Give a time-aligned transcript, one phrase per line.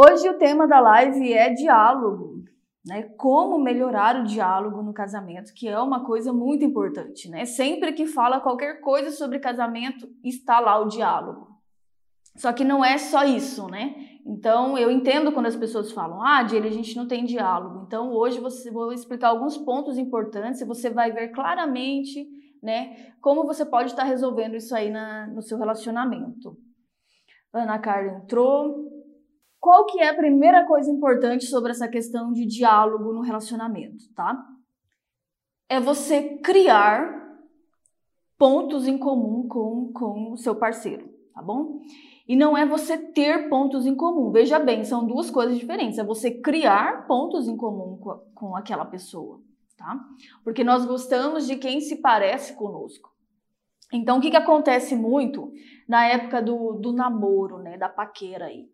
[0.00, 2.44] Hoje o tema da live é diálogo,
[2.86, 3.02] né?
[3.16, 7.44] Como melhorar o diálogo no casamento, que é uma coisa muito importante, né?
[7.44, 11.48] Sempre que fala qualquer coisa sobre casamento, está lá o diálogo.
[12.36, 14.20] Só que não é só isso, né?
[14.24, 17.82] Então, eu entendo quando as pessoas falam, ah, Dile, a gente não tem diálogo.
[17.84, 22.24] Então, hoje você vou explicar alguns pontos importantes e você vai ver claramente,
[22.62, 26.56] né, como você pode estar resolvendo isso aí na, no seu relacionamento.
[27.52, 28.97] Ana Carla entrou.
[29.68, 34.42] Qual que é a primeira coisa importante sobre essa questão de diálogo no relacionamento, tá?
[35.68, 37.38] É você criar
[38.38, 41.82] pontos em comum com, com o seu parceiro, tá bom?
[42.26, 44.30] E não é você ter pontos em comum.
[44.30, 45.98] Veja bem, são duas coisas diferentes.
[45.98, 49.38] É você criar pontos em comum com, com aquela pessoa,
[49.76, 50.02] tá?
[50.42, 53.12] Porque nós gostamos de quem se parece conosco.
[53.92, 55.52] Então, o que, que acontece muito
[55.86, 58.66] na época do, do namoro, né, da paquera aí?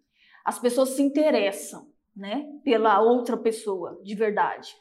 [0.45, 4.75] As pessoas se interessam, né, pela outra pessoa, de verdade.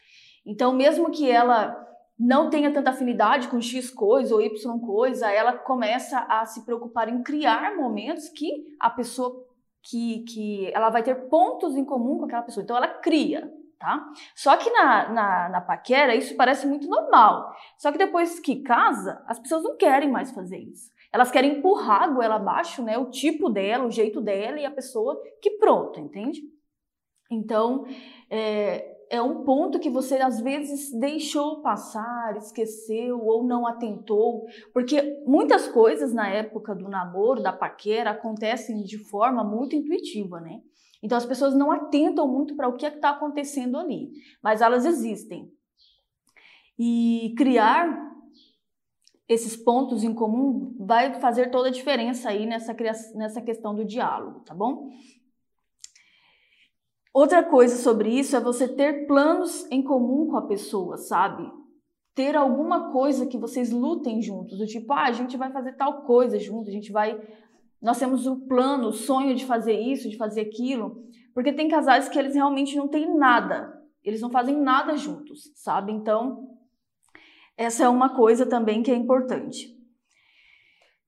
[0.46, 1.76] Então, mesmo que ela
[2.20, 7.10] não tenha tanta afinidade com X coisa ou Y coisa, ela começa a se preocupar
[7.10, 9.46] em criar momentos que a pessoa
[9.82, 12.64] que, que ela vai ter pontos em comum com aquela pessoa.
[12.64, 14.06] Então ela cria, tá?
[14.36, 17.54] Só que na, na, na paquera isso parece muito normal.
[17.78, 20.90] Só que depois que casa, as pessoas não querem mais fazer isso.
[21.14, 22.98] Elas querem empurrar a goela abaixo, né?
[22.98, 26.42] O tipo dela, o jeito dela e a pessoa que pronto, entende?
[27.30, 27.86] Então,
[28.30, 35.24] é, é um ponto que você às vezes deixou passar, esqueceu ou não atentou, porque
[35.28, 40.62] muitas coisas na época do namoro, da paquera, acontecem de forma muito intuitiva, né?
[41.04, 44.10] Então as pessoas não atentam muito para o que é está acontecendo ali,
[44.42, 45.52] mas elas existem.
[46.80, 48.13] E criar
[49.28, 52.76] esses pontos em comum vai fazer toda a diferença aí nessa,
[53.16, 54.90] nessa questão do diálogo, tá bom?
[57.14, 61.50] Outra coisa sobre isso é você ter planos em comum com a pessoa, sabe?
[62.16, 66.04] Ter alguma coisa que vocês lutem juntos, do tipo, ah, a gente vai fazer tal
[66.04, 67.20] coisa juntos, a gente vai.
[67.82, 71.04] Nós temos o plano, o sonho de fazer isso, de fazer aquilo.
[71.36, 75.92] Porque tem casais que eles realmente não têm nada, eles não fazem nada juntos, sabe?
[75.92, 76.53] Então,
[77.58, 79.74] essa é uma coisa também que é importante.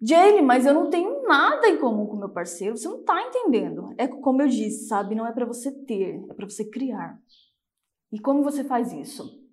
[0.01, 2.78] Jane, mas eu não tenho nada em comum com meu parceiro.
[2.78, 3.94] Você não está entendendo.
[3.97, 5.16] É como eu disse, sabe?
[5.16, 7.19] Não é para você ter, é para você criar.
[8.11, 9.44] E como você faz isso?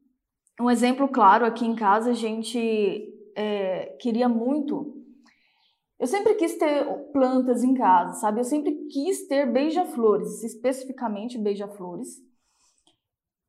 [0.61, 5.03] Um exemplo claro aqui em casa, a gente é, queria muito.
[5.99, 8.41] Eu sempre quis ter plantas em casa, sabe?
[8.41, 12.21] Eu sempre quis ter beija-flores, especificamente beija-flores.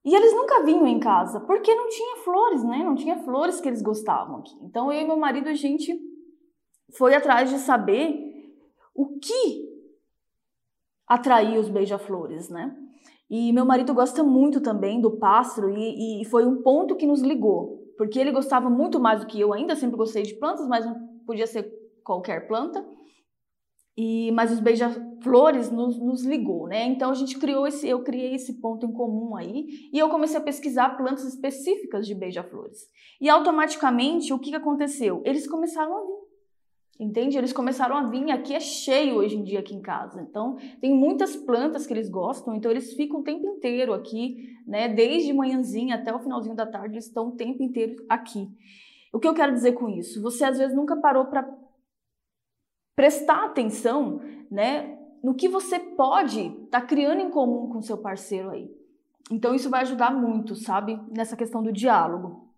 [0.06, 2.84] E eles nunca vinham em casa, porque não tinha flores, né?
[2.84, 4.54] Não tinha flores que eles gostavam aqui.
[4.62, 5.98] Então eu e meu marido, a gente
[6.98, 8.34] foi atrás de saber
[8.94, 9.74] o que
[11.08, 12.76] atraía os beija-flores, né?
[13.30, 17.22] E meu marido gosta muito também do pássaro e, e, foi um ponto que nos
[17.22, 19.54] ligou, porque ele gostava muito mais do que eu.
[19.54, 21.64] Ainda sempre gostei de plantas, mas não podia ser
[22.04, 22.86] qualquer planta.
[23.96, 26.86] E mas os beija-flores nos, nos, ligou, né?
[26.86, 30.38] Então a gente criou esse, eu criei esse ponto em comum aí e eu comecei
[30.38, 32.90] a pesquisar plantas específicas de beija-flores.
[33.22, 35.22] E automaticamente o que, que aconteceu?
[35.24, 36.24] Eles começaram a vir.
[37.00, 37.38] Entende?
[37.38, 40.22] Eles começaram a vir, aqui é cheio hoje em dia aqui em casa.
[40.22, 44.88] Então, tem muitas plantas que eles gostam, então eles ficam o tempo inteiro aqui, né?
[44.88, 48.48] Desde manhãzinha até o finalzinho da tarde, eles estão o tempo inteiro aqui.
[49.12, 50.22] O que eu quero dizer com isso?
[50.22, 51.44] Você às vezes nunca parou para
[52.96, 58.50] prestar atenção, né, no que você pode estar tá criando em comum com seu parceiro
[58.50, 58.70] aí.
[59.32, 62.50] Então isso vai ajudar muito, sabe, nessa questão do diálogo.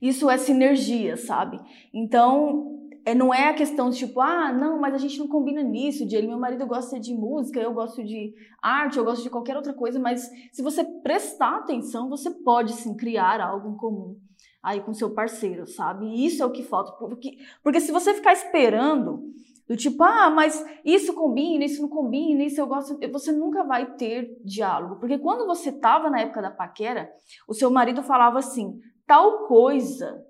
[0.00, 1.60] Isso é sinergia, sabe?
[1.92, 5.62] Então, é, não é a questão de tipo, ah, não, mas a gente não combina
[5.62, 9.30] nisso, de ele, meu marido gosta de música, eu gosto de arte, eu gosto de
[9.30, 14.16] qualquer outra coisa, mas se você prestar atenção, você pode sim criar algo em comum
[14.62, 16.06] aí com seu parceiro, sabe?
[16.06, 19.32] E isso é o que falta, porque, porque se você ficar esperando
[19.68, 23.94] do tipo, ah, mas isso combina, isso não combina, isso eu gosto, você nunca vai
[23.94, 27.10] ter diálogo, porque quando você estava na época da paquera,
[27.48, 30.26] o seu marido falava assim, tal coisa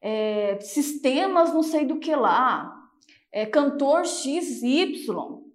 [0.00, 2.74] é, sistemas não sei do que lá,
[3.32, 4.94] é, cantor XY,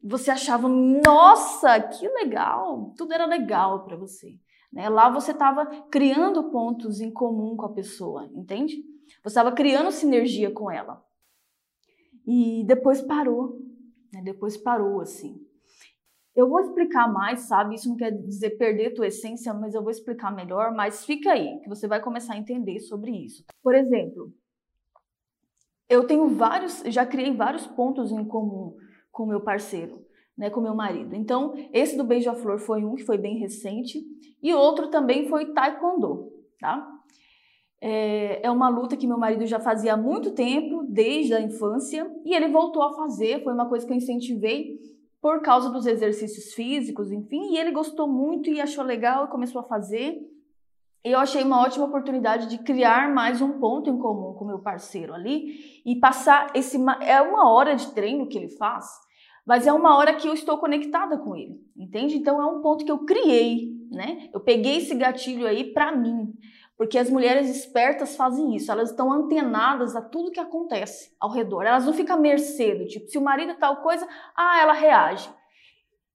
[0.04, 4.38] você achava, nossa, que legal, tudo era legal para você.
[4.72, 4.90] Né?
[4.90, 8.76] Lá você estava criando pontos em comum com a pessoa, entende?
[9.24, 11.02] Você estava criando sinergia com ela.
[12.26, 13.60] E depois parou,
[14.12, 14.22] né?
[14.24, 15.40] depois parou assim.
[16.36, 17.76] Eu vou explicar mais, sabe?
[17.76, 20.74] Isso não quer dizer perder tua essência, mas eu vou explicar melhor.
[20.74, 23.44] Mas fica aí, que você vai começar a entender sobre isso.
[23.62, 24.34] Por exemplo,
[25.90, 28.76] eu tenho vários, já criei vários pontos em comum
[29.12, 30.02] com meu parceiro.
[30.38, 31.16] né, com meu marido.
[31.16, 34.00] Então, esse do beija-flor foi um que foi bem recente
[34.42, 36.88] e outro também foi taekwondo, tá?
[37.86, 42.10] É, é uma luta que meu marido já fazia há muito tempo, desde a infância,
[42.24, 43.44] e ele voltou a fazer.
[43.44, 44.80] Foi uma coisa que eu incentivei
[45.22, 49.60] por causa dos exercícios físicos, enfim, e ele gostou muito e achou legal e começou
[49.60, 50.18] a fazer.
[51.04, 55.14] Eu achei uma ótima oportunidade de criar mais um ponto em comum com meu parceiro
[55.14, 59.04] ali e passar esse é uma hora de treino que ele faz
[59.46, 62.16] mas é uma hora que eu estou conectada com ele, entende?
[62.16, 64.30] Então é um ponto que eu criei, né?
[64.34, 66.34] Eu peguei esse gatilho aí para mim,
[66.78, 71.64] porque as mulheres espertas fazem isso, elas estão antenadas a tudo que acontece ao redor,
[71.64, 74.74] elas não ficam à mercê do tipo, se o marido é tal coisa, ah, ela
[74.74, 75.30] reage.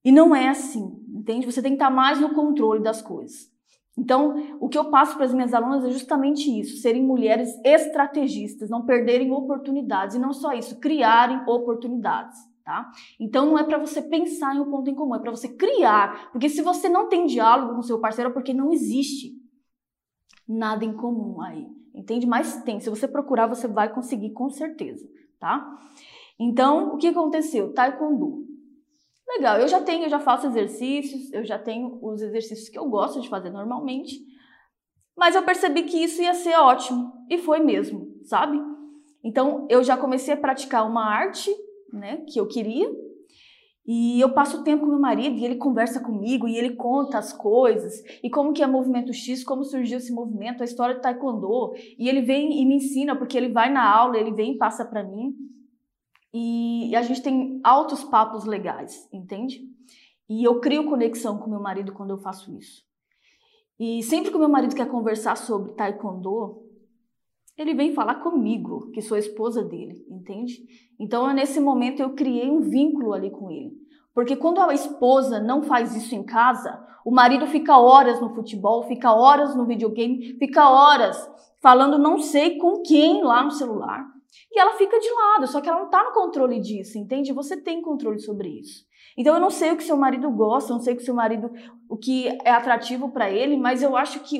[0.03, 1.45] E não é assim, entende?
[1.45, 3.49] Você tem que estar mais no controle das coisas.
[3.97, 8.69] Então, o que eu passo para as minhas alunas é justamente isso: serem mulheres estrategistas,
[8.69, 12.91] não perderem oportunidades, e não só isso, criarem oportunidades tá?
[13.19, 16.29] Então não é para você pensar em um ponto em comum, é para você criar,
[16.31, 19.38] porque se você não tem diálogo com seu parceiro é porque não existe
[20.49, 22.25] nada em comum aí, entende?
[22.25, 25.07] Mas tem, se você procurar você vai conseguir com certeza,
[25.39, 25.77] tá?
[26.39, 27.71] Então, o que aconteceu?
[27.73, 28.47] Taekwondo.
[29.27, 32.89] Legal, eu já tenho, eu já faço exercícios, eu já tenho os exercícios que eu
[32.89, 34.19] gosto de fazer normalmente,
[35.15, 38.59] mas eu percebi que isso ia ser ótimo, e foi mesmo, sabe?
[39.23, 41.51] Então, eu já comecei a praticar uma arte
[41.93, 42.89] né, que eu queria.
[43.91, 47.33] E eu passo tempo com meu marido e ele conversa comigo e ele conta as
[47.33, 51.73] coisas e como que é movimento X, como surgiu esse movimento, a história do taekwondo.
[51.97, 54.85] E ele vem e me ensina porque ele vai na aula, ele vem e passa
[54.85, 55.35] para mim.
[56.31, 59.67] E a gente tem altos papos legais, entende?
[60.29, 62.83] E eu crio conexão com meu marido quando eu faço isso.
[63.79, 66.61] E sempre que o meu marido quer conversar sobre taekwondo,
[67.59, 70.63] ele vem falar comigo, que sou esposa dele, entende?
[70.97, 73.73] Então, nesse momento, eu criei um vínculo ali com ele.
[74.15, 78.83] Porque quando a esposa não faz isso em casa, o marido fica horas no futebol,
[78.83, 81.29] fica horas no videogame, fica horas
[81.61, 84.05] falando não sei com quem lá no celular.
[84.51, 87.33] E ela fica de lado, só que ela não está no controle disso, entende?
[87.33, 88.85] Você tem controle sobre isso.
[89.17, 91.51] Então eu não sei o que seu marido gosta, não sei o que seu marido,
[91.89, 94.39] o que é atrativo para ele, mas eu acho que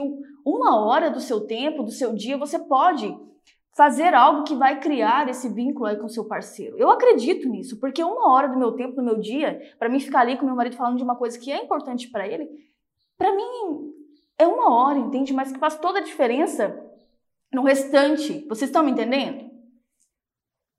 [0.53, 3.15] uma hora do seu tempo, do seu dia, você pode
[3.75, 6.77] fazer algo que vai criar esse vínculo aí com seu parceiro.
[6.77, 10.21] Eu acredito nisso, porque uma hora do meu tempo, do meu dia, para mim ficar
[10.21, 12.49] ali com meu marido falando de uma coisa que é importante para ele,
[13.17, 13.93] para mim
[14.37, 15.33] é uma hora, entende?
[15.33, 16.77] Mas que faz toda a diferença
[17.53, 18.45] no restante.
[18.47, 19.49] Vocês estão me entendendo?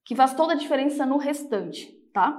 [0.05, 2.38] Que faz toda a diferença no restante, tá?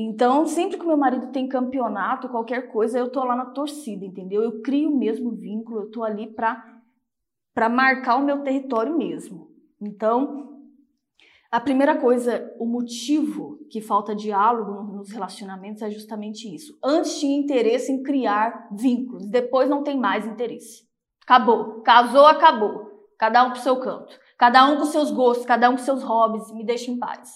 [0.00, 4.44] Então, sempre que meu marido tem campeonato, qualquer coisa, eu tô lá na torcida, entendeu?
[4.44, 6.76] Eu crio o mesmo vínculo, eu tô ali para
[7.52, 9.50] para marcar o meu território mesmo.
[9.82, 10.62] Então,
[11.50, 16.78] a primeira coisa, o motivo que falta diálogo nos relacionamentos é justamente isso.
[16.80, 20.86] Antes tinha interesse em criar vínculos, depois não tem mais interesse.
[21.24, 21.82] Acabou.
[21.82, 23.08] Casou, acabou.
[23.18, 24.16] Cada um pro seu canto.
[24.38, 27.28] Cada um com seus gostos, cada um com seus hobbies, me deixa em paz.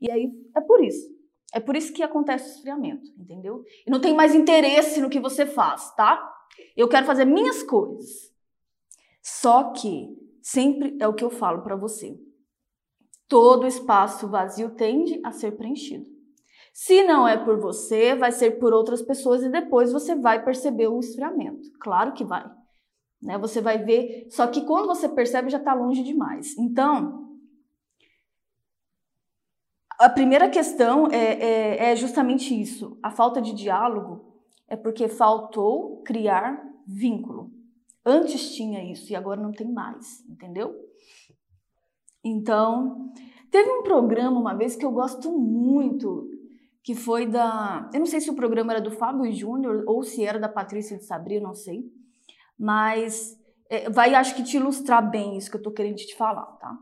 [0.00, 1.15] E aí é por isso.
[1.56, 3.64] É por isso que acontece o esfriamento, entendeu?
[3.86, 6.30] E não tem mais interesse no que você faz, tá?
[6.76, 8.30] Eu quero fazer minhas coisas.
[9.22, 10.06] Só que
[10.42, 12.14] sempre é o que eu falo para você.
[13.26, 16.04] Todo espaço vazio tende a ser preenchido.
[16.74, 20.88] Se não é por você, vai ser por outras pessoas e depois você vai perceber
[20.88, 21.72] o esfriamento.
[21.80, 22.44] Claro que vai.
[23.22, 23.38] Né?
[23.38, 26.54] Você vai ver, só que quando você percebe já está longe demais.
[26.58, 27.25] Então,
[29.98, 32.98] a primeira questão é, é, é justamente isso.
[33.02, 34.34] A falta de diálogo
[34.68, 37.50] é porque faltou criar vínculo.
[38.04, 40.74] Antes tinha isso e agora não tem mais, entendeu?
[42.24, 43.12] Então,
[43.50, 46.28] teve um programa uma vez que eu gosto muito,
[46.82, 47.90] que foi da.
[47.92, 50.96] Eu não sei se o programa era do Fábio Júnior ou se era da Patrícia
[50.96, 51.84] de Sabri, eu não sei.
[52.58, 53.36] Mas
[53.68, 56.76] é, vai, acho que te ilustrar bem isso que eu tô querendo te falar, tá?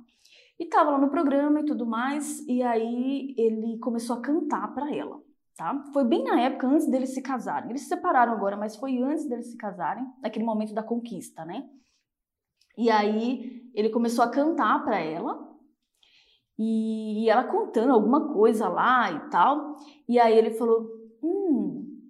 [0.59, 4.95] E tava lá no programa e tudo mais, e aí ele começou a cantar para
[4.95, 5.21] ela,
[5.57, 5.85] tá?
[5.93, 7.71] Foi bem na época antes deles se casarem.
[7.71, 11.69] Eles se separaram agora, mas foi antes deles se casarem, naquele momento da conquista, né?
[12.79, 15.55] E aí ele começou a cantar para ela,
[16.59, 19.77] e ela contando alguma coisa lá e tal.
[20.09, 20.89] E aí ele falou:
[21.23, 22.01] Hum,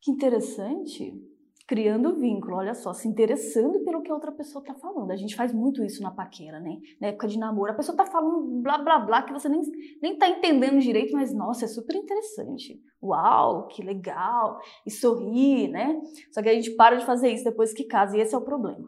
[0.00, 1.20] que interessante
[1.66, 5.10] criando vínculo, olha só, se interessando pelo que a outra pessoa tá falando.
[5.10, 6.76] A gente faz muito isso na paquera, né?
[7.00, 9.62] Na época de namoro, a pessoa tá falando blá blá blá que você nem,
[10.02, 12.78] nem tá entendendo direito, mas nossa, é super interessante.
[13.02, 14.58] Uau, que legal!
[14.86, 16.00] E sorrir, né?
[16.32, 18.42] Só que a gente para de fazer isso depois que casa, e esse é o
[18.42, 18.86] problema.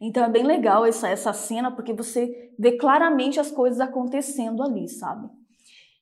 [0.00, 4.88] Então é bem legal essa, essa cena, porque você vê claramente as coisas acontecendo ali,
[4.88, 5.28] sabe?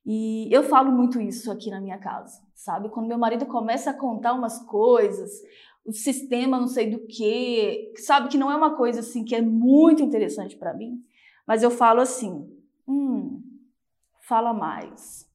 [0.05, 2.89] E eu falo muito isso aqui na minha casa, sabe?
[2.89, 5.43] Quando meu marido começa a contar umas coisas,
[5.85, 9.43] o sistema não sei do que, sabe que não é uma coisa assim que é
[9.43, 10.99] muito interessante para mim,
[11.47, 12.49] mas eu falo assim,
[12.89, 13.43] hum,
[14.23, 15.31] fala mais.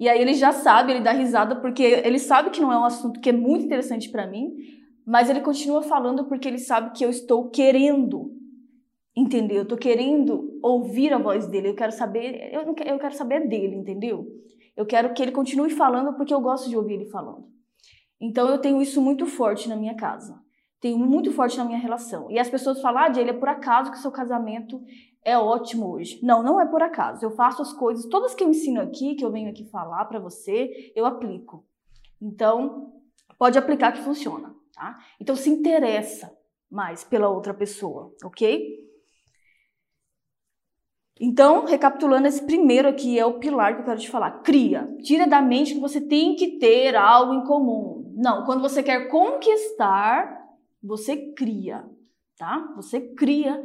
[0.00, 2.84] E aí ele já sabe, ele dá risada porque ele sabe que não é um
[2.84, 4.56] assunto que é muito interessante para mim,
[5.06, 8.32] mas ele continua falando porque ele sabe que eu estou querendo
[9.14, 13.14] entender, eu estou querendo ouvir a voz dele, eu quero saber, eu, não eu quero
[13.14, 14.26] saber dele, entendeu?
[14.76, 17.46] Eu quero que ele continue falando porque eu gosto de ouvir ele falando.
[18.20, 20.42] Então eu tenho isso muito forte na minha casa.
[20.80, 22.30] Tenho muito forte na minha relação.
[22.30, 24.82] E as pessoas falam, ah, Jay, é por acaso que seu casamento
[25.24, 26.20] é ótimo hoje.
[26.22, 27.24] Não, não é por acaso.
[27.24, 30.18] Eu faço as coisas, todas que eu ensino aqui, que eu venho aqui falar para
[30.18, 31.64] você, eu aplico.
[32.20, 32.92] Então,
[33.38, 34.98] pode aplicar que funciona, tá?
[35.20, 36.30] Então se interessa
[36.70, 38.84] mais pela outra pessoa, ok?
[41.20, 44.42] Então, recapitulando, esse primeiro aqui é o pilar que eu quero te falar.
[44.42, 44.88] Cria.
[45.02, 48.12] Tira da mente que você tem que ter algo em comum.
[48.16, 50.44] Não, quando você quer conquistar,
[50.82, 51.84] você cria,
[52.36, 52.72] tá?
[52.76, 53.62] Você cria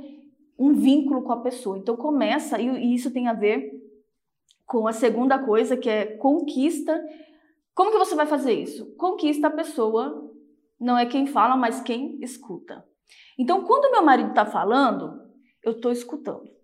[0.57, 1.77] um vínculo com a pessoa.
[1.77, 3.71] Então começa, e isso tem a ver
[4.65, 7.03] com a segunda coisa, que é conquista.
[7.73, 8.85] Como que você vai fazer isso?
[8.95, 10.31] Conquista a pessoa,
[10.79, 12.85] não é quem fala, mas quem escuta.
[13.37, 15.21] Então, quando meu marido está falando,
[15.63, 16.58] eu estou escutando.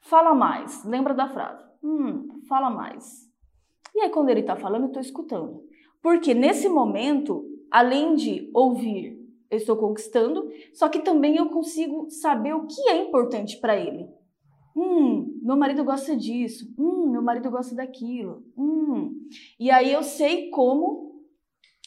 [0.00, 0.84] Fala mais.
[0.84, 1.64] Lembra da frase?
[1.82, 3.28] Hum, fala mais.
[3.94, 5.64] E aí, quando ele está falando, eu estou escutando.
[6.02, 9.18] Porque nesse momento, além de ouvir,
[9.50, 14.08] eu estou conquistando, só que também eu consigo saber o que é importante para ele.
[14.76, 16.72] Hum, meu marido gosta disso.
[16.78, 18.44] Hum, meu marido gosta daquilo.
[18.56, 19.28] Hum.
[19.58, 21.10] E aí eu sei como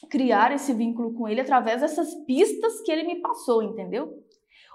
[0.09, 4.21] criar esse vínculo com ele através dessas pistas que ele me passou, entendeu?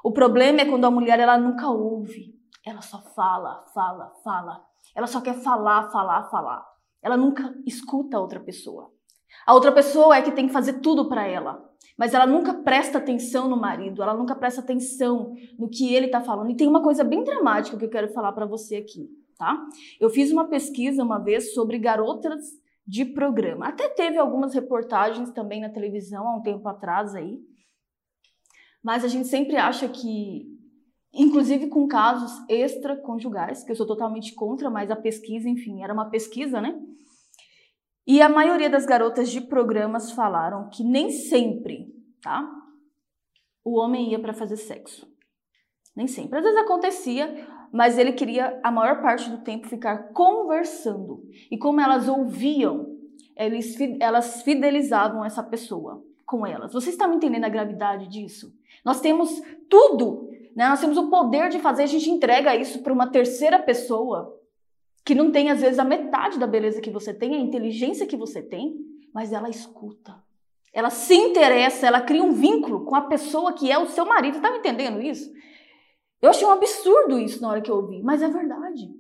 [0.02, 2.35] O problema é quando a mulher ela nunca ouve.
[2.69, 4.63] Ela só fala, fala, fala.
[4.95, 6.67] Ela só quer falar, falar, falar.
[7.03, 8.93] Ela nunca escuta a outra pessoa.
[9.47, 12.99] A outra pessoa é que tem que fazer tudo para ela, mas ela nunca presta
[12.99, 16.51] atenção no marido, ela nunca presta atenção no que ele está falando.
[16.51, 19.09] E tem uma coisa bem dramática que eu quero falar para você aqui,
[19.39, 19.67] tá?
[19.99, 22.45] Eu fiz uma pesquisa uma vez sobre garotas
[22.87, 23.69] de programa.
[23.69, 27.39] Até teve algumas reportagens também na televisão há um tempo atrás aí.
[28.83, 30.58] Mas a gente sempre acha que
[31.12, 36.11] inclusive com casos extraconjugais, que eu sou totalmente contra, mas a pesquisa, enfim, era uma
[36.11, 36.79] pesquisa, né?
[38.07, 42.49] E a maioria das garotas de programas falaram que nem sempre, tá?
[43.62, 45.07] O homem ia para fazer sexo.
[45.95, 46.38] Nem sempre.
[46.38, 51.23] Às vezes acontecia, mas ele queria a maior parte do tempo ficar conversando.
[51.50, 52.97] E como elas ouviam,
[53.37, 56.73] eles, elas fidelizavam essa pessoa com elas.
[56.73, 58.53] Você está me entendendo a gravidade disso?
[58.85, 60.27] Nós temos tudo,
[60.59, 60.69] né?
[60.69, 64.37] Nós temos o poder de fazer, a gente entrega isso para uma terceira pessoa
[65.05, 68.17] que não tem às vezes a metade da beleza que você tem, a inteligência que
[68.17, 68.75] você tem,
[69.15, 70.21] mas ela escuta.
[70.73, 74.41] Ela se interessa, ela cria um vínculo com a pessoa que é o seu marido.
[74.41, 75.33] Tá me entendendo isso?
[76.21, 78.91] Eu achei um absurdo isso na hora que eu ouvi, mas é verdade.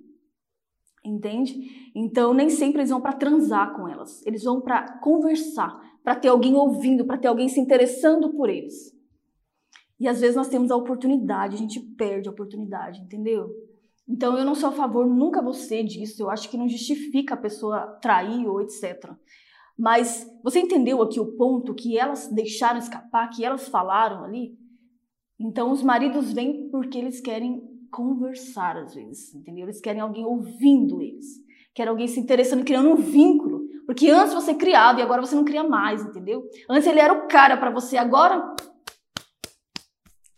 [1.04, 1.90] Entende?
[1.92, 4.24] Então nem sempre eles vão para transar com elas.
[4.24, 8.96] Eles vão para conversar, para ter alguém ouvindo, para ter alguém se interessando por eles.
[10.00, 13.50] E às vezes nós temos a oportunidade, a gente perde a oportunidade, entendeu?
[14.08, 16.22] Então eu não sou a favor, nunca vou ser disso.
[16.22, 19.10] Eu acho que não justifica a pessoa trair ou etc.
[19.76, 24.56] Mas você entendeu aqui o ponto que elas deixaram escapar, que elas falaram ali?
[25.38, 29.66] Então os maridos vêm porque eles querem conversar às vezes, entendeu?
[29.66, 31.26] Eles querem alguém ouvindo eles.
[31.74, 33.66] Querem alguém se interessando, criando um vínculo.
[33.86, 36.42] Porque antes você criava e agora você não cria mais, entendeu?
[36.68, 38.54] Antes ele era o cara para você, agora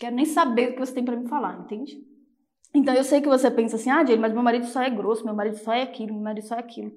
[0.01, 2.03] quero nem saber o que você tem para me falar, entende?
[2.75, 5.25] Então eu sei que você pensa assim, ah, Jane, mas meu marido só é grosso,
[5.25, 6.91] meu marido só é aquilo, meu marido só é aquilo.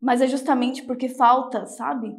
[0.00, 2.14] Mas é justamente porque falta, sabe,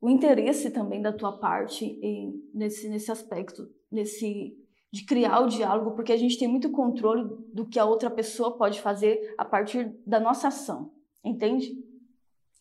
[0.00, 4.56] o interesse também da tua parte em, nesse, nesse aspecto, nesse
[4.90, 8.56] de criar o diálogo, porque a gente tem muito controle do que a outra pessoa
[8.56, 11.76] pode fazer a partir da nossa ação, entende?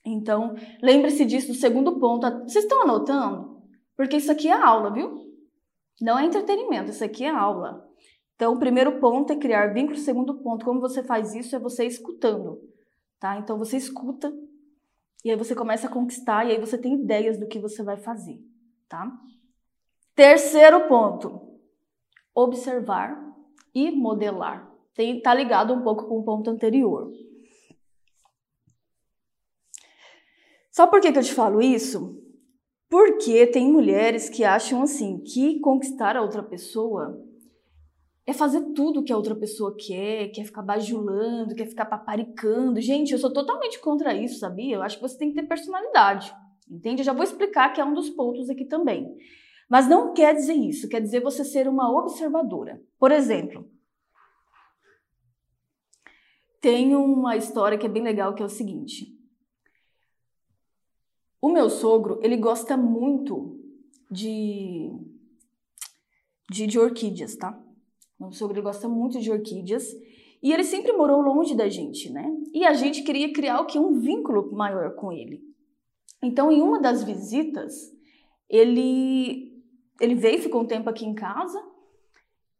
[0.03, 2.27] Então, lembre-se disso do segundo ponto.
[2.43, 3.61] Vocês estão anotando?
[3.95, 5.26] Porque isso aqui é aula, viu?
[6.01, 7.87] Não é entretenimento, isso aqui é aula.
[8.35, 9.97] Então, o primeiro ponto é criar vínculo.
[9.97, 12.61] O segundo ponto, como você faz isso, é você escutando,
[13.19, 13.37] tá?
[13.37, 14.31] Então, você escuta
[15.25, 17.97] e aí você começa a conquistar e aí você tem ideias do que você vai
[17.97, 18.39] fazer,
[18.87, 19.11] tá?
[20.15, 21.59] Terceiro ponto,
[22.33, 23.19] observar
[23.73, 24.71] e modelar.
[24.93, 27.11] Tem, tá ligado um pouco com o ponto anterior.
[30.71, 32.23] Só por que, que eu te falo isso?
[32.89, 37.21] Porque tem mulheres que acham assim que conquistar a outra pessoa
[38.25, 42.81] é fazer tudo que a outra pessoa quer, quer ficar bajulando, quer ficar paparicando.
[42.81, 44.75] Gente, eu sou totalmente contra isso, sabia?
[44.75, 46.33] Eu acho que você tem que ter personalidade,
[46.69, 47.01] entende?
[47.01, 49.15] Eu já vou explicar que é um dos pontos aqui também.
[49.69, 52.81] Mas não quer dizer isso, quer dizer você ser uma observadora.
[52.99, 53.69] Por exemplo,
[56.61, 59.16] tem uma história que é bem legal, que é o seguinte.
[61.47, 63.57] O meu sogro, ele gosta muito
[64.11, 64.91] de,
[66.51, 67.57] de, de orquídeas, tá?
[68.19, 69.95] Meu sogro gosta muito de orquídeas
[70.43, 72.29] e ele sempre morou longe da gente, né?
[72.53, 75.41] E a gente queria criar o que um vínculo maior com ele.
[76.21, 77.93] Então, em uma das visitas,
[78.49, 79.63] ele
[80.01, 81.63] ele veio, ficou um tempo aqui em casa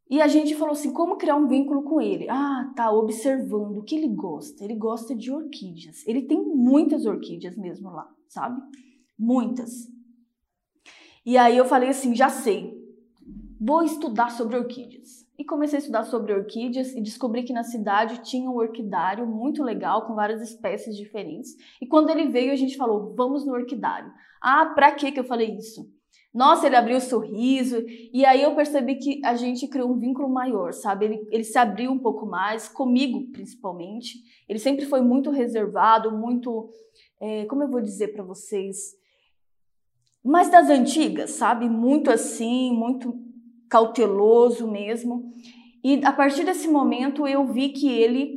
[0.09, 2.29] e a gente falou assim, como criar um vínculo com ele?
[2.29, 4.63] Ah, tá observando o que ele gosta.
[4.63, 6.07] Ele gosta de orquídeas.
[6.07, 8.61] Ele tem muitas orquídeas mesmo lá, sabe?
[9.19, 9.89] Muitas.
[11.25, 12.77] E aí eu falei assim, já sei.
[13.59, 15.27] Vou estudar sobre orquídeas.
[15.37, 19.61] E comecei a estudar sobre orquídeas e descobri que na cidade tinha um orquidário muito
[19.61, 21.55] legal com várias espécies diferentes.
[21.81, 24.11] E quando ele veio, a gente falou: "Vamos no orquidário".
[24.41, 25.87] Ah, para que que eu falei isso?
[26.37, 30.29] Nossa, ele abriu o sorriso e aí eu percebi que a gente criou um vínculo
[30.29, 31.05] maior, sabe?
[31.05, 34.19] Ele, ele se abriu um pouco mais, comigo principalmente.
[34.47, 36.69] Ele sempre foi muito reservado, muito,
[37.19, 38.95] é, como eu vou dizer para vocês,
[40.23, 41.67] mais das antigas, sabe?
[41.67, 43.19] Muito assim, muito
[43.67, 45.33] cauteloso mesmo.
[45.83, 48.36] E a partir desse momento eu vi que ele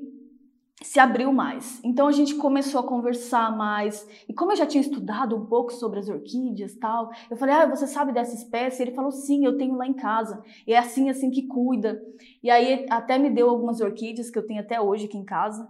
[0.83, 1.81] se abriu mais.
[1.85, 4.07] Então a gente começou a conversar mais.
[4.29, 7.67] E como eu já tinha estudado um pouco sobre as orquídeas, tal, eu falei: "Ah,
[7.67, 10.43] você sabe dessa espécie?" Ele falou: "Sim, eu tenho lá em casa.
[10.67, 12.03] E é assim assim que cuida".
[12.43, 15.69] E aí até me deu algumas orquídeas que eu tenho até hoje aqui em casa.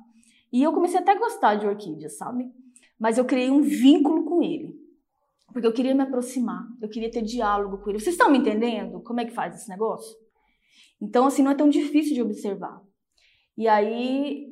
[0.53, 2.51] E eu comecei até a gostar de orquídeas, sabe?
[2.99, 4.79] Mas eu criei um vínculo com ele.
[5.53, 7.99] Porque eu queria me aproximar, eu queria ter diálogo com ele.
[7.99, 10.17] Vocês estão me entendendo como é que faz esse negócio?
[11.01, 12.81] Então, assim, não é tão difícil de observar.
[13.57, 14.47] E aí,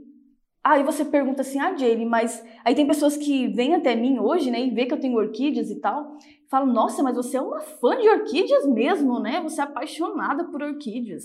[0.73, 4.51] aí você pergunta assim, ah, Jane, mas aí tem pessoas que vêm até mim hoje,
[4.51, 6.17] né, e vê que eu tenho orquídeas e tal,
[6.51, 9.41] falam, nossa, mas você é uma fã de orquídeas mesmo, né?
[9.43, 11.25] Você é apaixonada por orquídeas.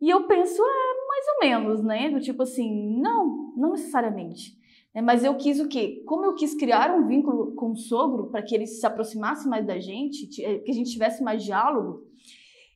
[0.00, 2.10] E eu penso, é mais ou menos, né?
[2.10, 4.56] Do tipo assim, não, não necessariamente.
[4.92, 6.02] É, mas eu quis o quê?
[6.06, 9.66] Como eu quis criar um vínculo com o sogro para que ele se aproximasse mais
[9.66, 12.02] da gente, eh, que a gente tivesse mais diálogo,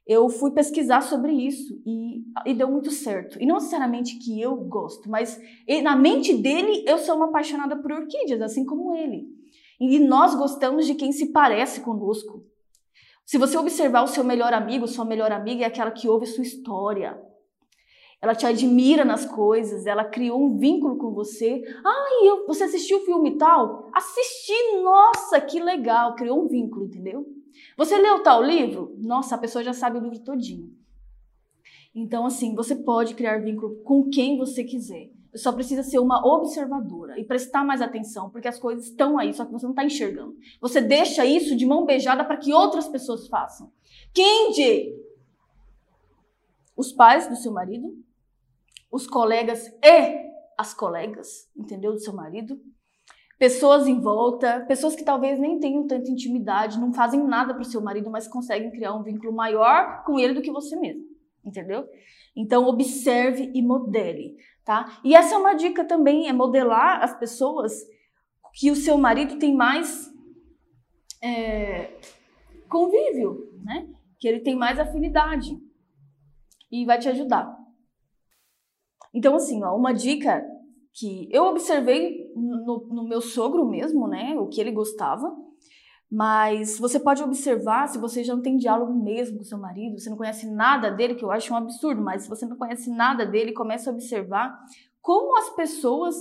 [0.09, 3.41] eu fui pesquisar sobre isso e, e deu muito certo.
[3.41, 5.39] E não necessariamente que eu gosto, mas
[5.83, 9.29] na mente dele eu sou uma apaixonada por orquídeas, assim como ele.
[9.79, 12.43] E nós gostamos de quem se parece conosco.
[13.27, 16.43] Se você observar o seu melhor amigo, sua melhor amiga é aquela que ouve sua
[16.43, 17.23] história,
[18.21, 21.63] ela te admira nas coisas, ela criou um vínculo com você.
[21.85, 23.91] Ah, eu, você assistiu o filme tal?
[23.93, 27.27] Assisti, nossa, que legal, criou um vínculo, entendeu?
[27.77, 28.95] Você leu tal livro?
[28.99, 30.71] Nossa, a pessoa já sabe o livro todinho.
[31.95, 35.11] Então, assim, você pode criar vínculo com quem você quiser.
[35.31, 39.33] Você só precisa ser uma observadora e prestar mais atenção, porque as coisas estão aí,
[39.35, 40.37] só que você não está enxergando.
[40.61, 43.71] Você deixa isso de mão beijada para que outras pessoas façam.
[44.13, 44.95] Quem, Jay?
[46.77, 47.93] Os pais do seu marido?
[48.91, 51.93] os colegas e as colegas, entendeu?
[51.93, 52.61] Do seu marido.
[53.39, 57.67] Pessoas em volta, pessoas que talvez nem tenham tanta intimidade, não fazem nada para o
[57.67, 61.05] seu marido, mas conseguem criar um vínculo maior com ele do que você mesmo,
[61.45, 61.87] entendeu?
[62.35, 65.01] Então observe e modele, tá?
[65.05, 67.73] E essa é uma dica também, é modelar as pessoas
[68.55, 70.13] que o seu marido tem mais
[71.23, 71.97] é,
[72.69, 73.89] convívio, né?
[74.19, 75.57] Que ele tem mais afinidade
[76.73, 77.57] e vai te ajudar.
[79.15, 80.45] Então, assim, ó, uma dica
[80.99, 85.35] que eu observei no, no meu sogro mesmo, né, o que ele gostava,
[86.11, 90.09] mas você pode observar se você já não tem diálogo mesmo com seu marido, você
[90.09, 93.27] não conhece nada dele, que eu acho um absurdo, mas se você não conhece nada
[93.27, 94.59] dele, comece a observar
[95.01, 96.17] como as pessoas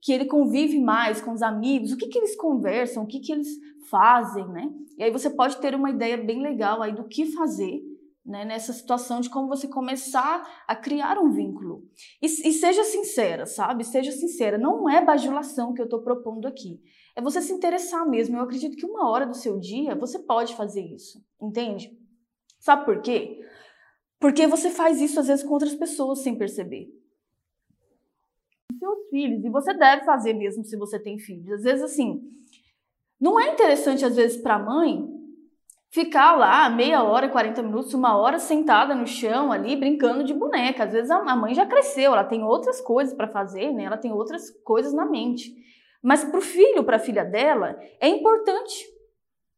[0.00, 3.32] que ele convive mais com os amigos, o que, que eles conversam, o que, que
[3.32, 3.48] eles
[3.90, 4.70] fazem, né?
[4.96, 7.82] E aí você pode ter uma ideia bem legal aí do que fazer
[8.24, 11.84] né, nessa situação de como você começar a criar um vínculo.
[12.20, 13.84] E, e, seja sincera, sabe?
[13.84, 14.56] Seja sincera.
[14.56, 16.80] Não é bajulação que eu estou propondo aqui.
[17.16, 18.36] É você se interessar mesmo.
[18.36, 21.90] Eu acredito que uma hora do seu dia você pode fazer isso, entende?
[22.60, 23.44] Sabe por quê?
[24.20, 26.88] Porque você faz isso às vezes com outras pessoas sem perceber.
[28.78, 31.50] Seus filhos, e você deve fazer mesmo se você tem filhos.
[31.52, 32.22] Às vezes, assim,
[33.20, 35.11] não é interessante, às vezes, para a mãe
[35.92, 40.84] ficar lá meia hora, 40 minutos, uma hora sentada no chão ali brincando de boneca.
[40.84, 43.84] Às vezes a mãe já cresceu, ela tem outras coisas para fazer, né?
[43.84, 45.54] Ela tem outras coisas na mente.
[46.02, 48.86] Mas para o filho, para a filha dela, é importante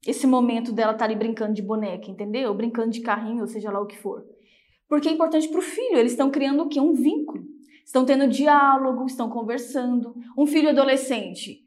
[0.06, 2.52] esse momento dela estar tá ali brincando de boneca, entendeu?
[2.52, 4.26] Brincando de carrinho, ou seja lá o que for.
[4.88, 5.96] Porque é importante para o filho.
[5.96, 6.80] Eles estão criando o quê?
[6.80, 7.44] Um vínculo.
[7.86, 10.14] Estão tendo diálogo, estão conversando.
[10.36, 11.60] Um filho adolescente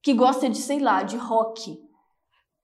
[0.00, 1.76] que gosta de, sei lá, de rock.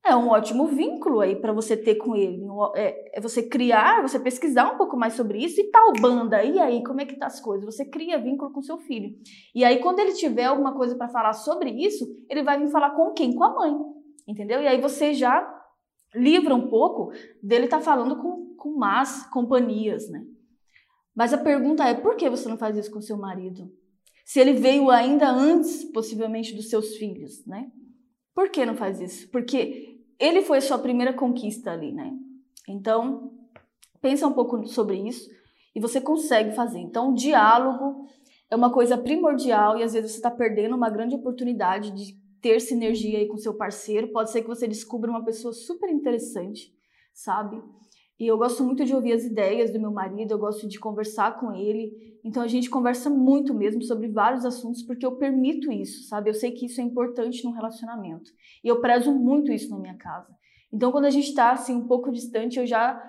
[0.05, 2.47] É um ótimo vínculo aí para você ter com ele.
[2.75, 6.43] É, é, você criar, você pesquisar um pouco mais sobre isso e tal banda.
[6.43, 7.67] E aí, como é que tá as coisas?
[7.67, 9.15] Você cria vínculo com seu filho.
[9.55, 12.91] E aí, quando ele tiver alguma coisa para falar sobre isso, ele vai vir falar
[12.91, 13.35] com quem?
[13.35, 13.75] Com a mãe.
[14.27, 14.63] Entendeu?
[14.63, 15.47] E aí você já
[16.15, 20.25] livra um pouco dele estar tá falando com, com más companhias, né?
[21.15, 23.71] Mas a pergunta é, por que você não faz isso com seu marido?
[24.25, 27.71] Se ele veio ainda antes, possivelmente, dos seus filhos, né?
[28.39, 29.29] Por que não faz isso?
[29.31, 32.17] Porque ele foi sua primeira conquista ali, né?
[32.69, 33.33] Então,
[34.01, 35.29] pensa um pouco sobre isso
[35.75, 36.79] e você consegue fazer.
[36.79, 38.07] Então, o diálogo
[38.49, 42.61] é uma coisa primordial e às vezes você está perdendo uma grande oportunidade de ter
[42.61, 44.13] sinergia aí com seu parceiro.
[44.13, 46.73] Pode ser que você descubra uma pessoa super interessante,
[47.13, 47.61] sabe?
[48.19, 51.39] E eu gosto muito de ouvir as ideias do meu marido, eu gosto de conversar
[51.39, 52.19] com ele.
[52.25, 56.29] Então a gente conversa muito mesmo sobre vários assuntos porque eu permito isso, sabe?
[56.29, 58.31] Eu sei que isso é importante no relacionamento.
[58.65, 60.35] E eu prezo muito isso na minha casa.
[60.73, 63.01] Então quando a gente está assim um pouco distante, eu já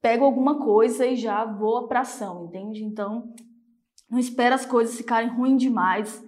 [0.00, 2.82] pego alguma coisa e já vou pra ação, entende?
[2.82, 3.34] Então
[4.10, 6.24] não espera as coisas ficarem ruins demais.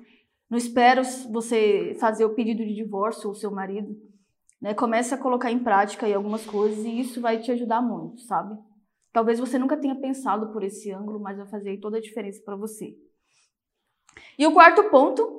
[0.50, 3.96] Não espera você fazer o pedido de divórcio ou seu marido
[4.60, 4.74] né?
[4.74, 8.58] Comece a colocar em prática aí algumas coisas e isso vai te ajudar muito, sabe?
[9.12, 12.56] Talvez você nunca tenha pensado por esse ângulo, mas vai fazer toda a diferença para
[12.56, 12.96] você.
[14.38, 15.36] E o quarto ponto,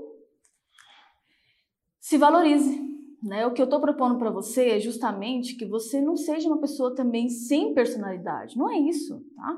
[1.99, 2.87] se valorize.
[3.21, 3.45] Né?
[3.45, 6.95] O que eu estou propondo para você é justamente que você não seja uma pessoa
[6.95, 8.57] também sem personalidade.
[8.57, 9.57] Não é isso, tá?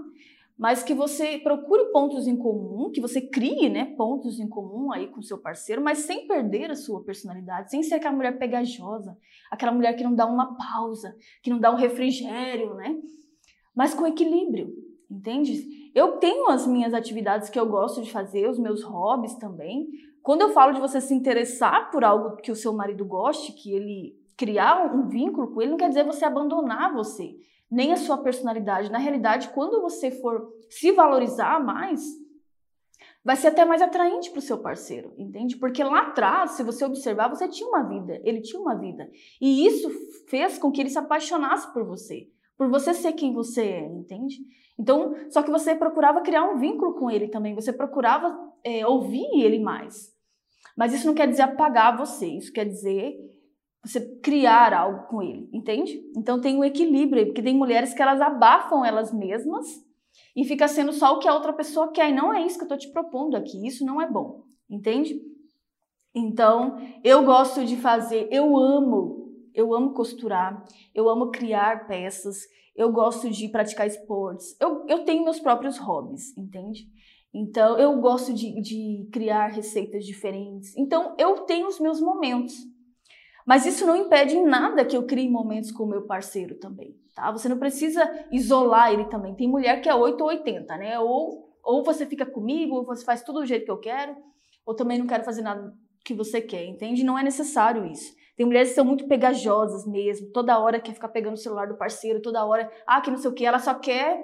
[0.60, 5.08] Mas que você procure pontos em comum, que você crie né, pontos em comum aí
[5.08, 9.18] com seu parceiro, mas sem perder a sua personalidade, sem ser aquela mulher pegajosa,
[9.50, 12.94] aquela mulher que não dá uma pausa, que não dá um refrigério, né?
[13.74, 14.76] Mas com equilíbrio,
[15.10, 15.92] entende?
[15.96, 19.88] Eu tenho as minhas atividades que eu gosto de fazer, os meus hobbies também.
[20.22, 23.72] Quando eu falo de você se interessar por algo que o seu marido goste, que
[23.72, 27.34] ele criar um vínculo com ele, não quer dizer você abandonar você
[27.70, 28.92] nem a sua personalidade.
[28.92, 32.02] Na realidade, quando você for se valorizar mais,
[33.24, 35.58] vai ser até mais atraente para o seu parceiro, entende?
[35.58, 39.10] Porque lá atrás, se você observar, você tinha uma vida, ele tinha uma vida.
[39.40, 39.90] E isso
[40.28, 42.28] fez com que ele se apaixonasse por você,
[42.58, 44.38] por você ser quem você é, entende?
[44.78, 49.28] Então, só que você procurava criar um vínculo com ele também, você procurava é, ouvir
[49.34, 50.16] ele mais.
[50.76, 53.18] Mas isso não quer dizer apagar você, isso quer dizer
[53.84, 56.02] você criar algo com ele, entende?
[56.16, 59.66] Então tem um equilíbrio aí, porque tem mulheres que elas abafam elas mesmas
[60.36, 62.10] e fica sendo só o que a outra pessoa quer.
[62.10, 65.20] E não é isso que eu tô te propondo aqui, isso não é bom, entende?
[66.14, 70.64] Então, eu gosto de fazer, eu amo, eu amo costurar,
[70.94, 72.40] eu amo criar peças,
[72.76, 76.88] eu gosto de praticar esportes, eu, eu tenho meus próprios hobbies, entende?
[77.34, 80.76] Então, eu gosto de, de criar receitas diferentes.
[80.76, 82.56] Então, eu tenho os meus momentos.
[83.50, 86.96] Mas isso não impede em nada que eu crie momentos com o meu parceiro também,
[87.16, 87.32] tá?
[87.32, 89.34] Você não precisa isolar ele também.
[89.34, 91.00] Tem mulher que é 8 ou 80, né?
[91.00, 94.16] Ou, ou você fica comigo, ou você faz tudo do jeito que eu quero,
[94.64, 97.04] ou também não quero fazer nada que você quer, entende?
[97.04, 98.14] Não é necessário isso.
[98.38, 101.76] Tem mulheres que são muito pegajosas mesmo, toda hora quer ficar pegando o celular do
[101.76, 104.24] parceiro, toda hora, ah, que não sei o que, ela só quer.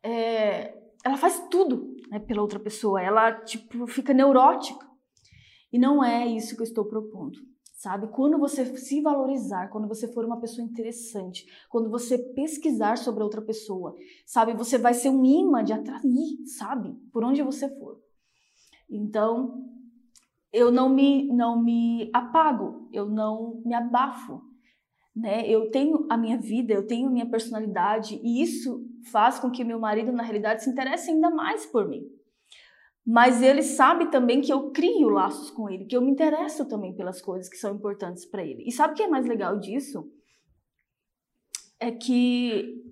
[0.00, 4.88] É, ela faz tudo né, pela outra pessoa, ela, tipo, fica neurótica.
[5.72, 8.08] E não é isso que eu estou propondo sabe?
[8.08, 13.40] Quando você se valorizar, quando você for uma pessoa interessante, quando você pesquisar sobre outra
[13.40, 14.52] pessoa, sabe?
[14.52, 16.94] Você vai ser um imã de atrair, sabe?
[17.10, 17.98] Por onde você for.
[18.90, 19.64] Então,
[20.52, 24.42] eu não me não me apago, eu não me abafo,
[25.16, 25.48] né?
[25.48, 29.64] Eu tenho a minha vida, eu tenho a minha personalidade e isso faz com que
[29.64, 32.19] meu marido na realidade se interesse ainda mais por mim
[33.06, 36.94] mas ele sabe também que eu crio laços com ele, que eu me interesso também
[36.94, 38.64] pelas coisas que são importantes para ele.
[38.66, 40.10] E sabe o que é mais legal disso?
[41.78, 42.84] É que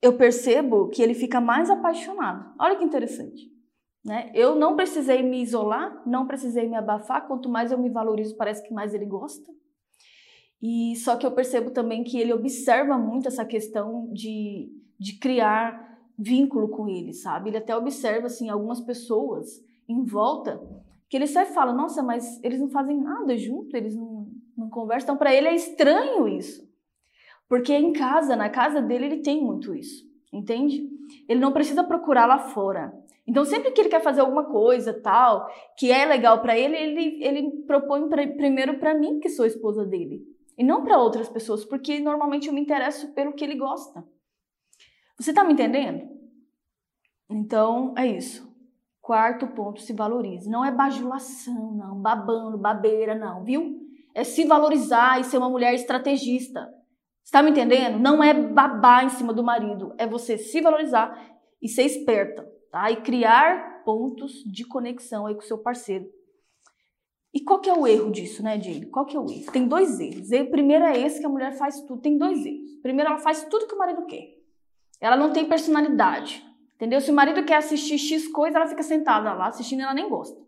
[0.00, 2.54] eu percebo que ele fica mais apaixonado.
[2.58, 3.50] Olha que interessante.
[4.04, 4.32] Né?
[4.34, 8.62] Eu não precisei me isolar, não precisei me abafar, quanto mais eu me valorizo, parece
[8.66, 9.50] que mais ele gosta.
[10.60, 15.91] E só que eu percebo também que ele observa muito essa questão de, de criar
[16.22, 17.50] vínculo com ele, sabe?
[17.50, 20.62] Ele até observa assim algumas pessoas em volta
[21.08, 25.08] que ele sempre fala, nossa, mas eles não fazem nada junto, eles não, não conversam.
[25.08, 26.66] Então, para ele é estranho isso.
[27.48, 30.88] Porque em casa, na casa dele, ele tem muito isso, entende?
[31.28, 32.94] Ele não precisa procurar lá fora.
[33.26, 37.22] Então, sempre que ele quer fazer alguma coisa tal, que é legal para ele, ele,
[37.22, 40.22] ele propõe pra, primeiro para mim, que sou esposa dele,
[40.56, 44.02] e não para outras pessoas, porque normalmente eu me interesso pelo que ele gosta.
[45.18, 46.08] Você tá me entendendo?
[47.28, 48.50] Então, é isso.
[49.00, 50.48] Quarto ponto, se valorize.
[50.48, 53.80] Não é bajulação, não, babando, babeira, não, viu?
[54.14, 56.68] É se valorizar e ser uma mulher estrategista.
[57.24, 57.98] Está me entendendo?
[57.98, 61.16] Não é babar em cima do marido, é você se valorizar
[61.60, 62.90] e ser esperta, tá?
[62.90, 66.06] E criar pontos de conexão aí com o seu parceiro.
[67.32, 68.86] E qual que é o erro disso, né, Jane?
[68.86, 69.50] Qual que é o erro?
[69.50, 70.30] Tem dois erros.
[70.30, 72.02] O primeiro é esse que a mulher faz tudo.
[72.02, 72.72] Tem dois erros.
[72.82, 74.41] Primeiro, ela faz tudo que o marido quer.
[75.02, 76.46] Ela não tem personalidade.
[76.76, 77.00] Entendeu?
[77.00, 80.08] Se o marido quer assistir X coisa, ela fica sentada lá assistindo e ela nem
[80.08, 80.40] gosta.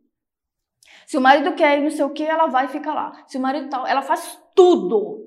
[1.06, 3.24] Se o marido quer ir não sei o que, ela vai e fica lá.
[3.26, 5.24] Se o marido tal, ela faz tudo,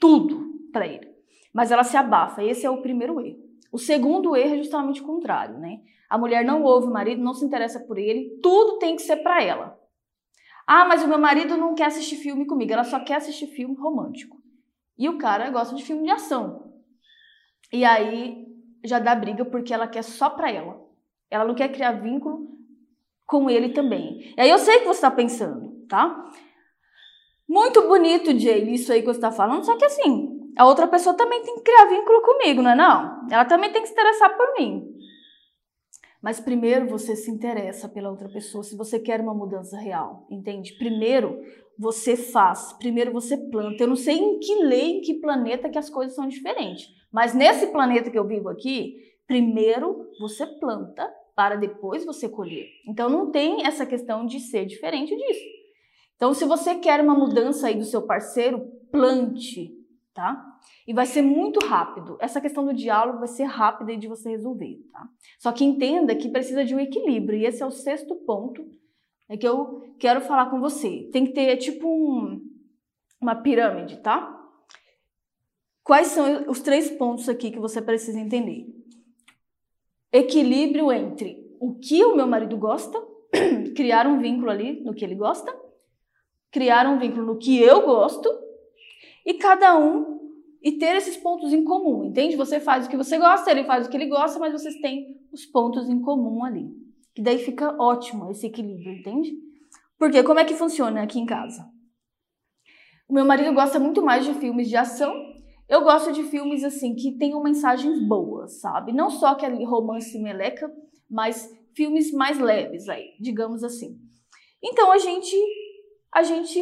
[0.00, 1.14] tudo para ele.
[1.52, 2.42] Mas ela se abafa.
[2.42, 3.38] Esse é o primeiro erro.
[3.70, 5.80] O segundo erro é justamente o contrário, né?
[6.08, 9.16] A mulher não ouve o marido, não se interessa por ele, tudo tem que ser
[9.16, 9.78] para ela.
[10.66, 13.74] Ah, mas o meu marido não quer assistir filme comigo, ela só quer assistir filme
[13.74, 14.38] romântico.
[14.96, 16.72] E o cara gosta de filme de ação.
[17.72, 18.46] E aí
[18.84, 20.80] já dá briga porque ela quer só pra ela.
[21.30, 22.48] Ela não quer criar vínculo
[23.26, 24.34] com ele também.
[24.36, 26.30] E aí eu sei que você está pensando, tá?
[27.48, 31.16] Muito bonito, Jay, isso aí que você está falando, só que assim, a outra pessoa
[31.16, 33.26] também tem que criar vínculo comigo, não é não?
[33.30, 34.94] Ela também tem que se interessar por mim.
[36.22, 40.72] Mas primeiro você se interessa pela outra pessoa, se você quer uma mudança real, entende?
[40.78, 41.38] Primeiro
[41.78, 43.82] você faz, primeiro você planta.
[43.82, 46.88] Eu não sei em que lei, em que planeta que as coisas são diferentes.
[47.14, 52.66] Mas nesse planeta que eu vivo aqui, primeiro você planta para depois você colher.
[52.88, 55.44] Então não tem essa questão de ser diferente disso.
[56.16, 59.72] Então se você quer uma mudança aí do seu parceiro, plante,
[60.12, 60.44] tá?
[60.88, 62.18] E vai ser muito rápido.
[62.20, 65.06] Essa questão do diálogo vai ser rápida de você resolver, tá?
[65.38, 68.68] Só que entenda que precisa de um equilíbrio e esse é o sexto ponto
[69.28, 71.08] é que eu quero falar com você.
[71.12, 72.40] Tem que ter tipo um,
[73.20, 74.43] uma pirâmide, tá?
[75.84, 78.66] Quais são os três pontos aqui que você precisa entender?
[80.10, 82.98] Equilíbrio entre o que o meu marido gosta,
[83.76, 85.54] criar um vínculo ali no que ele gosta,
[86.50, 88.26] criar um vínculo no que eu gosto,
[89.26, 90.14] e cada um
[90.62, 92.34] e ter esses pontos em comum, entende?
[92.36, 95.20] Você faz o que você gosta, ele faz o que ele gosta, mas vocês têm
[95.30, 96.66] os pontos em comum ali.
[97.14, 99.34] Que daí fica ótimo esse equilíbrio, entende?
[99.98, 101.70] Porque como é que funciona aqui em casa?
[103.06, 105.33] O meu marido gosta muito mais de filmes de ação
[105.68, 108.92] eu gosto de filmes assim que tenham mensagens boas, sabe?
[108.92, 110.70] Não só aquele romance meleca,
[111.10, 113.98] mas filmes mais leves aí, digamos assim.
[114.62, 115.36] Então a gente
[116.12, 116.58] a gente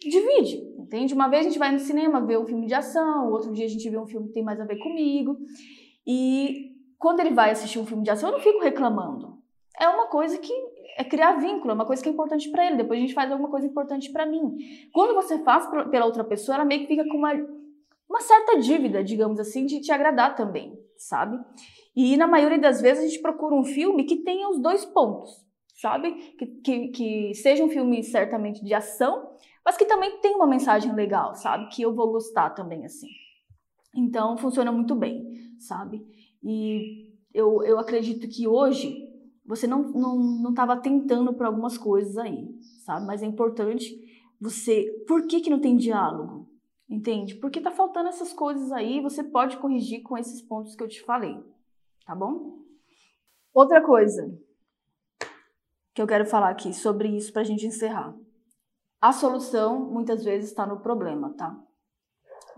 [0.00, 1.14] divide, entende?
[1.14, 3.68] Uma vez a gente vai no cinema ver um filme de ação, outro dia a
[3.68, 5.36] gente vê um filme que tem mais a ver comigo.
[6.06, 9.36] E quando ele vai assistir um filme de ação, eu não fico reclamando.
[9.78, 10.52] É uma coisa que
[10.96, 12.76] é criar vínculo, é uma coisa que é importante para ele.
[12.76, 14.56] Depois a gente faz alguma coisa importante para mim.
[14.92, 17.34] Quando você faz pela outra pessoa, ela meio que fica com uma
[18.08, 21.38] uma certa dívida, digamos assim, de te agradar também, sabe?
[21.94, 25.30] E na maioria das vezes a gente procura um filme que tenha os dois pontos,
[25.80, 26.12] sabe?
[26.38, 29.30] Que, que, que seja um filme certamente de ação,
[29.64, 31.68] mas que também tenha uma mensagem legal, sabe?
[31.68, 33.08] Que eu vou gostar também, assim.
[33.94, 35.24] Então funciona muito bem,
[35.58, 36.06] sabe?
[36.42, 39.06] E eu, eu acredito que hoje
[39.44, 39.88] você não
[40.50, 42.48] estava não, não tentando para algumas coisas aí,
[42.84, 43.06] sabe?
[43.06, 43.94] Mas é importante
[44.40, 45.04] você.
[45.06, 46.45] Por que, que não tem diálogo?
[46.88, 47.34] Entende?
[47.34, 51.02] Porque tá faltando essas coisas aí, você pode corrigir com esses pontos que eu te
[51.02, 51.42] falei,
[52.04, 52.60] tá bom?
[53.52, 54.38] Outra coisa
[55.92, 58.14] que eu quero falar aqui sobre isso pra gente encerrar.
[59.00, 61.58] A solução muitas vezes está no problema, tá?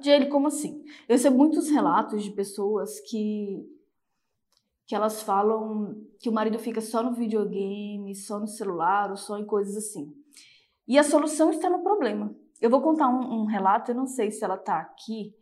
[0.01, 0.85] Jane, como assim?
[1.09, 3.67] Eu recebo muitos relatos de pessoas que
[4.89, 9.39] que elas falam que o marido fica só no videogame, só no celular, ou só
[9.39, 10.11] em coisas assim.
[10.87, 12.35] E a solução está no problema.
[12.61, 15.35] Eu vou contar um, um relato, eu não sei se ela está aqui,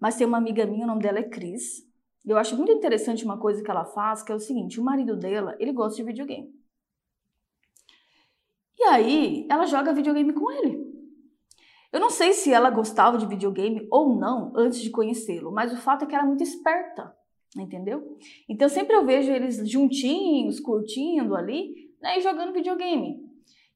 [0.00, 1.86] mas tem uma amiga minha, o nome dela é Cris.
[2.26, 5.16] Eu acho muito interessante uma coisa que ela faz, que é o seguinte: o marido
[5.16, 6.52] dela, ele gosta de videogame.
[8.78, 10.88] E aí, ela joga videogame com ele.
[11.90, 15.76] Eu não sei se ela gostava de videogame ou não antes de conhecê-lo, mas o
[15.76, 17.16] fato é que ela é muito esperta,
[17.56, 18.18] entendeu?
[18.46, 23.27] Então sempre eu vejo eles juntinhos, curtindo ali, né, e jogando videogame.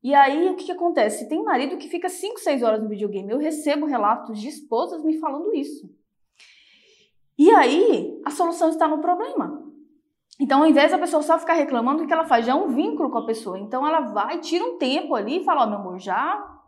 [0.02, 1.28] E aí, o que, que acontece?
[1.28, 3.30] Tem marido que fica 5, 6 horas no videogame.
[3.30, 5.88] Eu recebo relatos de esposas me falando isso.
[7.38, 9.62] E aí, a solução está no problema.
[10.40, 12.44] Então, ao invés da pessoa só ficar reclamando, o que ela faz?
[12.44, 13.58] Já é um vínculo com a pessoa.
[13.58, 16.60] Então, ela vai, tira um tempo ali e fala: Ó, oh, meu amor, já,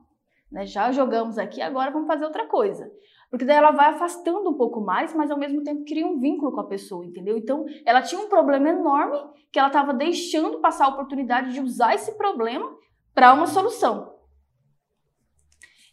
[0.52, 2.88] né, já jogamos aqui, agora vamos fazer outra coisa.
[3.30, 6.52] Porque daí ela vai afastando um pouco mais, mas ao mesmo tempo cria um vínculo
[6.52, 7.36] com a pessoa, entendeu?
[7.36, 9.18] Então, ela tinha um problema enorme
[9.50, 12.72] que ela estava deixando passar a oportunidade de usar esse problema
[13.14, 14.12] para uma solução.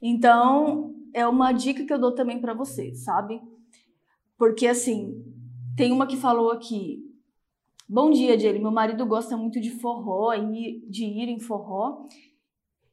[0.02, 3.42] Então, é uma dica que eu dou também para você, sabe?
[4.38, 5.24] Porque assim,
[5.76, 7.04] Tem uma que falou aqui.
[7.88, 8.60] Bom dia, Jelly.
[8.60, 12.06] Meu marido gosta muito de forró, de ir em forró,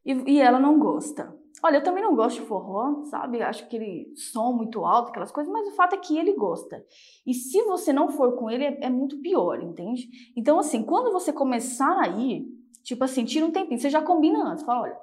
[0.05, 1.37] e, e ela não gosta.
[1.62, 3.43] Olha, eu também não gosto de forró, sabe?
[3.43, 6.85] Acho aquele som muito alto, aquelas coisas, mas o fato é que ele gosta.
[7.27, 10.09] E se você não for com ele, é, é muito pior, entende?
[10.37, 12.47] Então, assim, quando você começar a ir,
[12.88, 14.98] tipo assim, tira um tempinho, você já combina antes, fala, olha,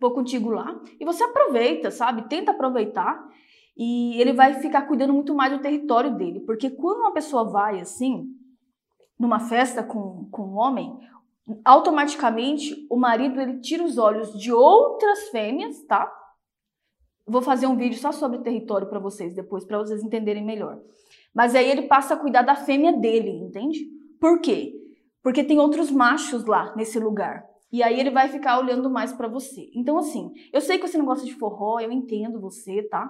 [0.00, 2.28] vou contigo lá, e você aproveita, sabe?
[2.28, 3.28] Tenta aproveitar,
[3.76, 7.80] e ele vai ficar cuidando muito mais do território dele, porque quando uma pessoa vai
[7.80, 8.34] assim,
[9.16, 10.98] numa festa com, com um homem,
[11.64, 16.12] automaticamente o marido ele tira os olhos de outras fêmeas, tá?
[17.24, 20.80] Vou fazer um vídeo só sobre território para vocês depois, para vocês entenderem melhor.
[21.32, 23.86] Mas aí ele passa a cuidar da fêmea dele, entende?
[24.18, 24.79] Por quê?
[25.22, 27.44] Porque tem outros machos lá nesse lugar.
[27.72, 29.70] E aí ele vai ficar olhando mais para você.
[29.74, 33.08] Então assim, eu sei que você não gosta de forró, eu entendo você, tá?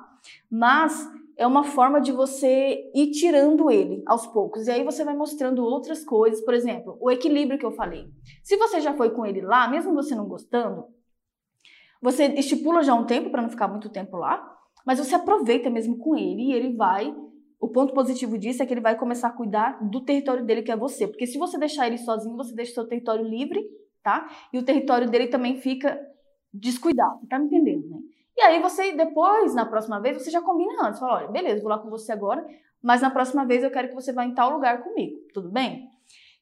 [0.51, 4.67] Mas é uma forma de você ir tirando ele aos poucos.
[4.67, 8.11] E aí você vai mostrando outras coisas, por exemplo, o equilíbrio que eu falei.
[8.43, 10.85] Se você já foi com ele lá, mesmo você não gostando,
[12.03, 14.47] você estipula já um tempo para não ficar muito tempo lá,
[14.87, 17.15] mas você aproveita mesmo com ele e ele vai.
[17.61, 20.73] O ponto positivo disso é que ele vai começar a cuidar do território dele, que
[20.73, 21.07] é você.
[21.07, 23.63] Porque se você deixar ele sozinho, você deixa o seu território livre,
[24.03, 24.27] tá?
[24.51, 26.01] E o território dele também fica
[26.53, 27.21] descuidado.
[27.29, 27.99] Tá me entendendo, né?
[28.37, 30.99] E aí você depois, na próxima vez, você já combina antes.
[30.99, 32.43] Fala, olha, beleza, vou lá com você agora,
[32.83, 35.87] mas na próxima vez eu quero que você vá em tal lugar comigo, tudo bem?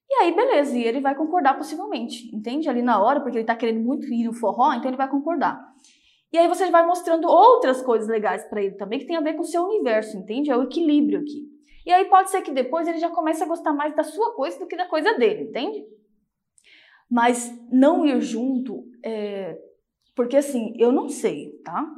[0.08, 2.68] E aí, beleza, e ele vai concordar possivelmente, entende?
[2.68, 5.60] Ali na hora, porque ele tá querendo muito ir no forró, então ele vai concordar.
[6.32, 9.34] E aí você vai mostrando outras coisas legais para ele também, que tem a ver
[9.34, 10.50] com o seu universo, entende?
[10.50, 11.48] É o equilíbrio aqui.
[11.86, 14.58] E aí pode ser que depois ele já comece a gostar mais da sua coisa
[14.58, 15.86] do que da coisa dele, entende?
[17.10, 19.58] Mas não ir junto é,
[20.14, 21.90] porque assim, eu não sei, tá?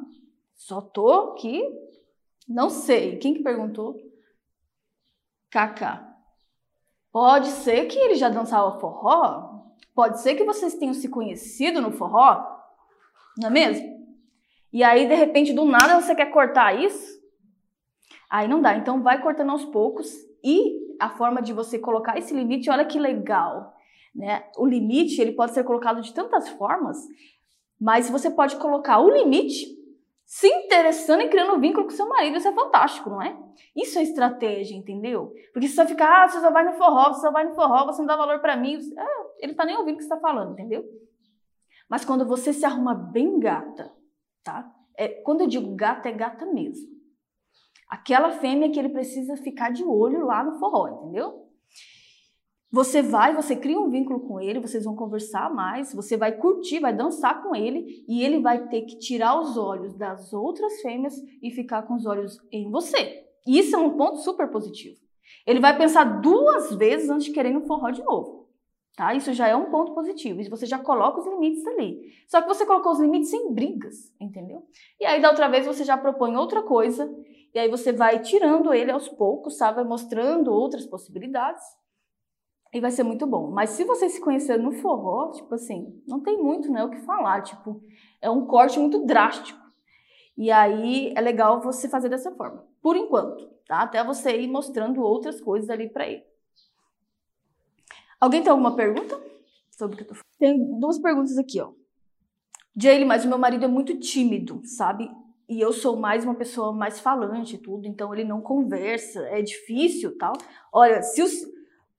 [0.55, 1.65] Só tô aqui,
[2.49, 3.17] não sei.
[3.17, 3.97] Quem que perguntou?
[5.51, 6.07] Kaká.
[7.11, 9.73] Pode ser que ele já dançava forró?
[9.95, 12.47] Pode ser que vocês tenham se conhecido no forró?
[13.37, 14.00] Não é mesmo?
[14.73, 17.21] E aí, de repente, do nada você quer cortar isso?
[18.29, 18.77] Aí não dá.
[18.77, 20.09] Então, vai cortando aos poucos.
[20.43, 23.75] E a forma de você colocar esse limite, olha que legal.
[24.15, 24.45] Né?
[24.57, 26.99] O limite ele pode ser colocado de tantas formas
[27.81, 29.67] mas você pode colocar o limite,
[30.27, 32.37] se interessando e criando um vínculo com seu marido.
[32.37, 33.35] Isso é fantástico, não é?
[33.75, 35.33] Isso é estratégia, entendeu?
[35.53, 37.87] Porque se você ficar, ah, você só vai no forró, você só vai no forró,
[37.87, 40.19] você não dá valor para mim, ah, ele tá nem ouvindo o que você tá
[40.19, 40.85] falando, entendeu?
[41.89, 43.91] Mas quando você se arruma bem gata,
[44.43, 44.71] tá?
[44.97, 46.89] É, quando eu digo gata, é gata mesmo.
[47.89, 51.49] Aquela fêmea que ele precisa ficar de olho lá no forró, entendeu?
[52.73, 56.79] Você vai, você cria um vínculo com ele, vocês vão conversar mais, você vai curtir,
[56.79, 61.15] vai dançar com ele e ele vai ter que tirar os olhos das outras fêmeas
[61.43, 63.25] e ficar com os olhos em você.
[63.45, 64.97] E isso é um ponto super positivo.
[65.45, 68.40] Ele vai pensar duas vezes antes de querer no forró de novo.
[68.97, 69.15] Tá?
[69.15, 70.41] Isso já é um ponto positivo.
[70.41, 72.13] E você já coloca os limites ali.
[72.29, 74.67] Só que você colocou os limites sem brigas, entendeu?
[75.01, 77.11] E aí da outra vez você já propõe outra coisa.
[77.55, 79.77] E aí você vai tirando ele aos poucos, sabe?
[79.77, 81.65] Vai mostrando outras possibilidades.
[82.73, 83.51] E vai ser muito bom.
[83.51, 87.01] Mas se você se conhecer no forró, tipo assim, não tem muito né, o que
[87.01, 87.43] falar.
[87.43, 87.83] Tipo,
[88.21, 89.59] é um corte muito drástico.
[90.37, 92.65] E aí é legal você fazer dessa forma.
[92.81, 93.83] Por enquanto, tá?
[93.83, 96.30] Até você ir mostrando outras coisas ali para ele.
[98.21, 99.21] Alguém tem alguma pergunta
[99.71, 100.39] sobre o que eu tô falando?
[100.39, 101.73] Tem duas perguntas aqui, ó.
[102.77, 105.11] Jaylee, mas o meu marido é muito tímido, sabe?
[105.49, 109.43] E eu sou mais uma pessoa mais falante e tudo, então ele não conversa, é
[109.43, 110.35] difícil tal.
[110.73, 111.33] Olha, se os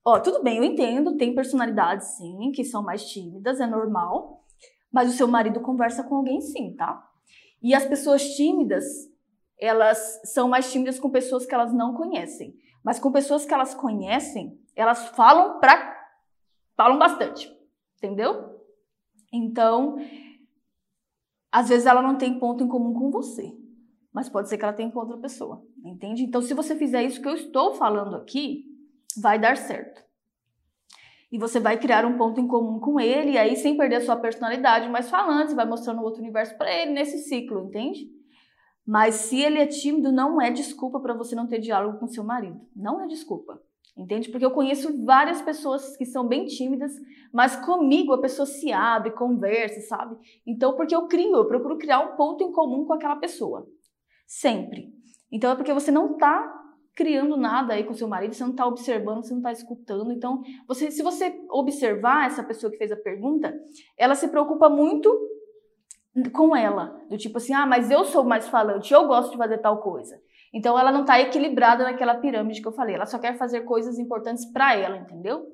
[0.04, 4.44] Ó, tudo bem, eu entendo, tem personalidades sim, que são mais tímidas, é normal,
[4.90, 7.08] mas o seu marido conversa com alguém sim, tá?
[7.62, 8.84] E as pessoas tímidas,
[9.60, 12.52] elas são mais tímidas com pessoas que elas não conhecem,
[12.84, 15.91] mas com pessoas que elas conhecem, elas falam pra
[16.76, 17.52] falam bastante,
[17.96, 18.60] entendeu?
[19.32, 19.96] Então,
[21.50, 23.56] às vezes ela não tem ponto em comum com você,
[24.12, 26.22] mas pode ser que ela tenha com outra pessoa, entende?
[26.22, 28.64] Então, se você fizer isso que eu estou falando aqui,
[29.16, 30.02] vai dar certo.
[31.30, 34.00] E você vai criar um ponto em comum com ele, e aí sem perder a
[34.04, 38.10] sua personalidade, mas falando, você vai mostrando outro universo para ele nesse ciclo, entende?
[38.84, 42.24] Mas se ele é tímido, não é desculpa para você não ter diálogo com seu
[42.24, 42.60] marido.
[42.74, 43.62] Não é desculpa.
[43.96, 44.30] Entende?
[44.30, 46.92] Porque eu conheço várias pessoas que são bem tímidas,
[47.32, 50.16] mas comigo a pessoa se abre, conversa, sabe?
[50.46, 53.68] Então, porque eu crio, eu procuro criar um ponto em comum com aquela pessoa.
[54.26, 54.90] Sempre.
[55.30, 56.62] Então é porque você não tá
[56.94, 60.12] criando nada aí com seu marido, você não está observando, você não está escutando.
[60.12, 63.54] Então, você, se você observar essa pessoa que fez a pergunta,
[63.96, 65.10] ela se preocupa muito
[66.32, 69.58] com ela, do tipo assim, ah, mas eu sou mais falante, eu gosto de fazer
[69.58, 70.20] tal coisa.
[70.52, 72.94] Então ela não tá equilibrada naquela pirâmide que eu falei.
[72.94, 75.46] Ela só quer fazer coisas importantes para ela, entendeu?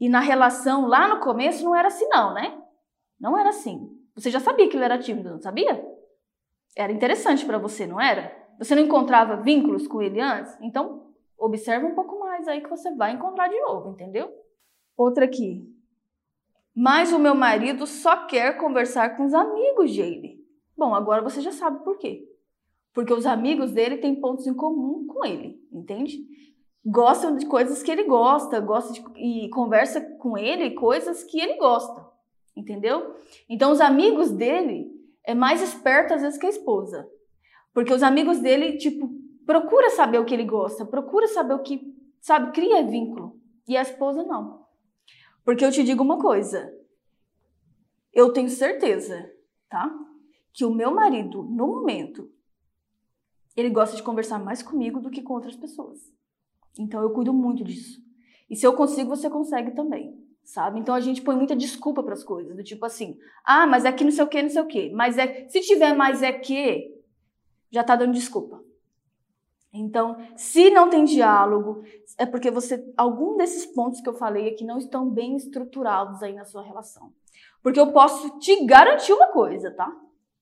[0.00, 2.60] E na relação lá no começo não era assim não, né?
[3.20, 3.96] Não era assim.
[4.14, 5.84] Você já sabia que ele era tímido, não sabia?
[6.76, 8.36] Era interessante para você, não era?
[8.58, 10.56] Você não encontrava vínculos com ele antes?
[10.60, 14.32] Então, observa um pouco mais aí que você vai encontrar de novo, entendeu?
[14.96, 15.72] Outra aqui.
[16.74, 20.44] Mas o meu marido só quer conversar com os amigos dele.
[20.76, 22.27] Bom, agora você já sabe por quê.
[22.92, 26.18] Porque os amigos dele têm pontos em comum com ele, entende?
[26.84, 31.54] Gostam de coisas que ele gosta, gosta de, e conversa com ele coisas que ele
[31.56, 32.06] gosta,
[32.56, 33.14] entendeu?
[33.48, 34.90] Então os amigos dele
[35.24, 37.08] é mais esperto às vezes que a esposa.
[37.74, 39.10] Porque os amigos dele, tipo,
[39.44, 43.38] procura saber o que ele gosta, procura saber o que, sabe, cria vínculo.
[43.66, 44.66] E a esposa não.
[45.44, 46.74] Porque eu te digo uma coisa,
[48.12, 49.30] eu tenho certeza,
[49.68, 49.94] tá?
[50.52, 52.30] Que o meu marido, no momento,
[53.60, 55.98] ele gosta de conversar mais comigo do que com outras pessoas.
[56.78, 58.00] Então eu cuido muito disso.
[58.48, 60.78] E se eu consigo, você consegue também, sabe?
[60.78, 63.92] Então a gente põe muita desculpa para as coisas, do tipo assim: "Ah, mas é
[63.92, 64.90] que não sei o que, não sei o que".
[64.90, 66.94] Mas é, se tiver mais é que,
[67.70, 68.62] já tá dando desculpa.
[69.72, 71.82] Então, se não tem diálogo,
[72.16, 76.32] é porque você algum desses pontos que eu falei aqui não estão bem estruturados aí
[76.32, 77.12] na sua relação.
[77.62, 79.94] Porque eu posso te garantir uma coisa, tá?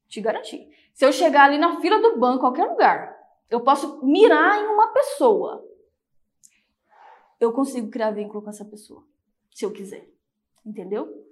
[0.08, 0.68] Te garantir.
[0.94, 3.16] Se eu chegar ali na fila do banco, qualquer lugar,
[3.50, 5.64] eu posso mirar em uma pessoa.
[7.38, 9.04] Eu consigo criar vínculo com essa pessoa,
[9.54, 10.08] se eu quiser.
[10.64, 11.26] Entendeu?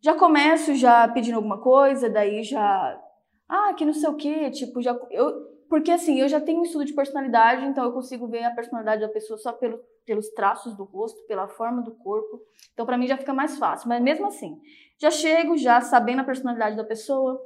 [0.00, 3.00] Já começo já pedindo alguma coisa, daí já
[3.48, 6.62] ah, que não sei o quê, tipo, já eu porque assim, eu já tenho um
[6.62, 10.76] estudo de personalidade, então eu consigo ver a personalidade da pessoa só pelo, pelos traços
[10.76, 12.40] do rosto, pela forma do corpo.
[12.72, 14.60] Então para mim já fica mais fácil, mas mesmo assim,
[14.98, 17.42] já chego já sabendo a personalidade da pessoa,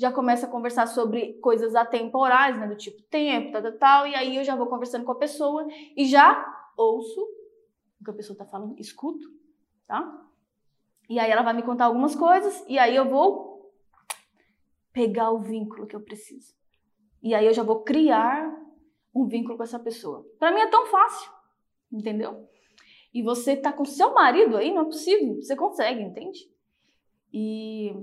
[0.00, 4.14] já começo a conversar sobre coisas atemporais, né, do tipo tempo, tal, tal, tal, e
[4.14, 7.20] aí eu já vou conversando com a pessoa e já ouço
[8.00, 9.28] o que a pessoa tá falando, escuto,
[9.86, 10.26] tá?
[11.06, 13.74] E aí ela vai me contar algumas coisas e aí eu vou
[14.90, 16.54] pegar o vínculo que eu preciso.
[17.22, 18.50] E aí eu já vou criar
[19.14, 20.26] um vínculo com essa pessoa.
[20.38, 21.30] Para mim é tão fácil,
[21.92, 22.48] entendeu?
[23.12, 26.50] E você tá com seu marido aí, não é possível, você consegue, entende?
[27.30, 27.94] E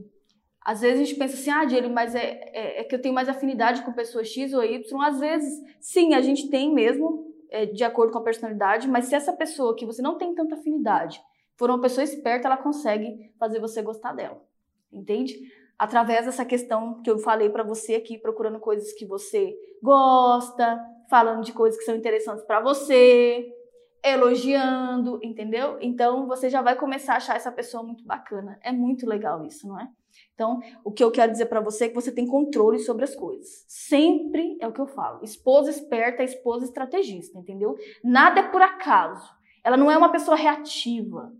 [0.68, 3.16] às vezes a gente pensa assim, ah, Diego, mas é, é, é, que eu tenho
[3.16, 5.02] mais afinidade com pessoa X ou Y.
[5.02, 9.16] Às vezes, sim, a gente tem mesmo, é, de acordo com a personalidade, mas se
[9.16, 11.22] essa pessoa que você não tem tanta afinidade
[11.56, 14.44] for uma pessoa esperta, ela consegue fazer você gostar dela,
[14.92, 15.40] entende?
[15.78, 21.44] através dessa questão que eu falei para você aqui, procurando coisas que você gosta, falando
[21.44, 23.48] de coisas que são interessantes para você,
[24.14, 25.78] elogiando, entendeu?
[25.82, 28.60] Então você já vai começar a achar essa pessoa muito bacana.
[28.64, 29.90] É muito legal isso, não é?
[30.34, 33.16] Então, o que eu quero dizer para você é que você tem controle sobre as
[33.16, 33.66] coisas.
[33.68, 35.24] Sempre é o que eu falo.
[35.24, 37.76] Esposa esperta é esposa estrategista, entendeu?
[38.04, 39.30] Nada é por acaso.
[39.64, 41.34] Ela não é uma pessoa reativa.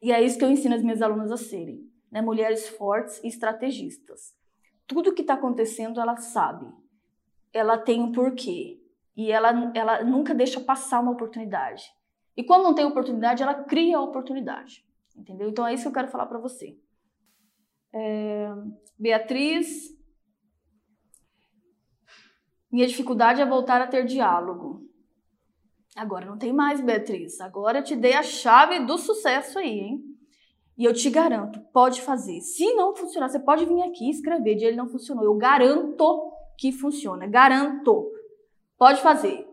[0.00, 3.28] E é isso que eu ensino as minhas alunas a serem né, mulheres fortes e
[3.28, 4.34] estrategistas.
[4.86, 6.66] Tudo que está acontecendo ela sabe,
[7.52, 8.80] ela tem um porquê
[9.16, 11.84] e ela, ela nunca deixa passar uma oportunidade.
[12.36, 14.84] E quando não tem oportunidade, ela cria a oportunidade,
[15.16, 15.48] entendeu?
[15.48, 16.78] Então é isso que eu quero falar para você.
[17.94, 18.52] É,
[18.98, 19.96] Beatriz,
[22.70, 24.86] minha dificuldade é voltar a ter diálogo.
[25.96, 27.40] Agora não tem mais, Beatriz.
[27.40, 30.04] Agora eu te dei a chave do sucesso aí, hein?
[30.76, 32.42] E eu te garanto, pode fazer.
[32.42, 35.24] Se não funcionar, você pode vir aqui escrever de ele não funcionou.
[35.24, 37.26] Eu garanto que funciona.
[37.26, 38.12] Garanto.
[38.78, 39.46] Pode fazer.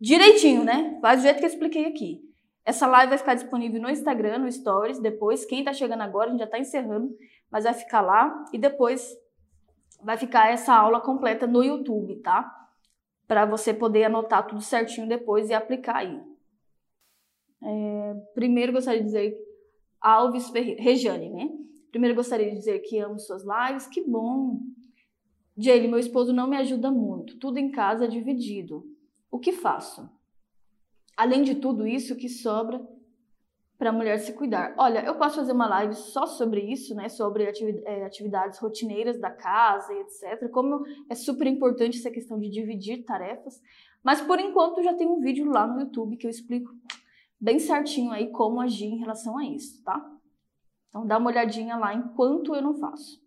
[0.00, 0.98] Direitinho, né?
[1.00, 2.22] Faz do jeito que eu expliquei aqui.
[2.64, 5.00] Essa live vai ficar disponível no Instagram, no Stories.
[5.00, 7.16] Depois, quem tá chegando agora, a gente já tá encerrando,
[7.50, 8.44] mas vai ficar lá.
[8.52, 9.10] E depois
[10.02, 12.50] vai ficar essa aula completa no YouTube, tá?
[13.26, 16.20] Para você poder anotar tudo certinho depois e aplicar aí.
[17.62, 19.36] É, primeiro, gostaria de dizer
[20.00, 21.50] Alves Rejane, né?
[21.90, 24.60] Primeiro gostaria de dizer que amo suas lives, que bom.
[25.60, 28.82] Jane, meu esposo não me ajuda muito, tudo em casa é dividido.
[29.30, 30.08] O que faço?
[31.14, 32.80] Além de tudo isso, o que sobra
[33.76, 34.74] para a mulher se cuidar?
[34.78, 37.10] Olha, eu posso fazer uma live só sobre isso, né?
[37.10, 40.50] Sobre é, atividades rotineiras da casa e etc.
[40.50, 43.60] Como é super importante essa questão de dividir tarefas.
[44.02, 46.74] Mas por enquanto já tem um vídeo lá no YouTube que eu explico
[47.38, 50.10] bem certinho aí como agir em relação a isso, tá?
[50.88, 53.20] Então dá uma olhadinha lá enquanto eu não faço.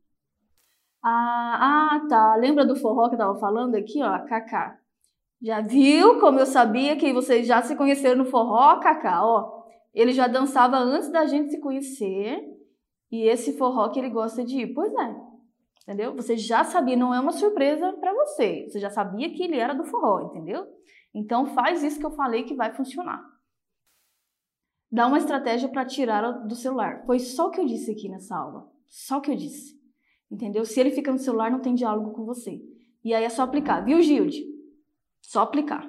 [1.04, 2.36] Ah, ah tá.
[2.36, 4.20] Lembra do forró que eu tava falando aqui, ó?
[4.26, 4.80] Kaká.
[5.42, 9.26] Já viu como eu sabia que vocês já se conheceram no forró, Kaká?
[9.26, 12.42] Ó, ele já dançava antes da gente se conhecer.
[13.12, 14.74] E esse forró que ele gosta de ir.
[14.74, 15.16] Pois é.
[15.84, 16.16] Entendeu?
[16.16, 18.70] Você já sabia, não é uma surpresa para você.
[18.70, 20.66] Você já sabia que ele era do forró, entendeu?
[21.14, 23.22] Então faz isso que eu falei que vai funcionar.
[24.90, 27.04] Dá uma estratégia para tirar do celular.
[27.06, 28.72] Foi só o que eu disse aqui nessa aula.
[28.88, 29.83] Só o que eu disse.
[30.34, 30.66] Entendeu?
[30.66, 32.60] Se ele fica no celular, não tem diálogo com você.
[33.06, 33.82] E aí é só aplicar.
[33.86, 34.44] Viu, Gilde?
[35.22, 35.88] Só aplicar.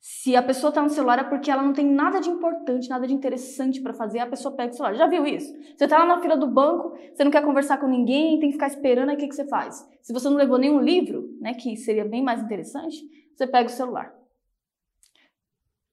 [0.00, 3.08] Se a pessoa está no celular é porque ela não tem nada de importante, nada
[3.08, 4.94] de interessante para fazer, a pessoa pega o celular.
[4.94, 5.52] Já viu isso?
[5.76, 8.54] Você está lá na fila do banco, você não quer conversar com ninguém, tem que
[8.54, 9.84] ficar esperando, aí o que, que você faz?
[10.00, 13.02] Se você não levou nenhum livro, né, que seria bem mais interessante,
[13.34, 14.14] você pega o celular.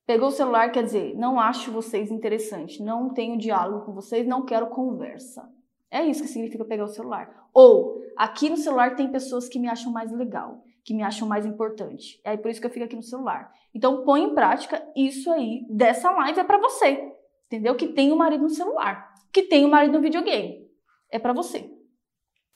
[0.05, 4.45] Pegou o celular, quer dizer, não acho vocês interessantes, não tenho diálogo com vocês, não
[4.45, 5.49] quero conversa.
[5.91, 7.49] É isso que significa pegar o celular.
[7.53, 11.45] Ou, aqui no celular tem pessoas que me acham mais legal que me acham mais
[11.45, 12.19] importante.
[12.23, 13.51] É por isso que eu fico aqui no celular.
[13.73, 17.13] Então põe em prática isso aí dessa live é para você.
[17.45, 17.75] Entendeu?
[17.75, 20.69] Que tem o um marido no celular, que tem o um marido no videogame.
[21.09, 21.69] É para você.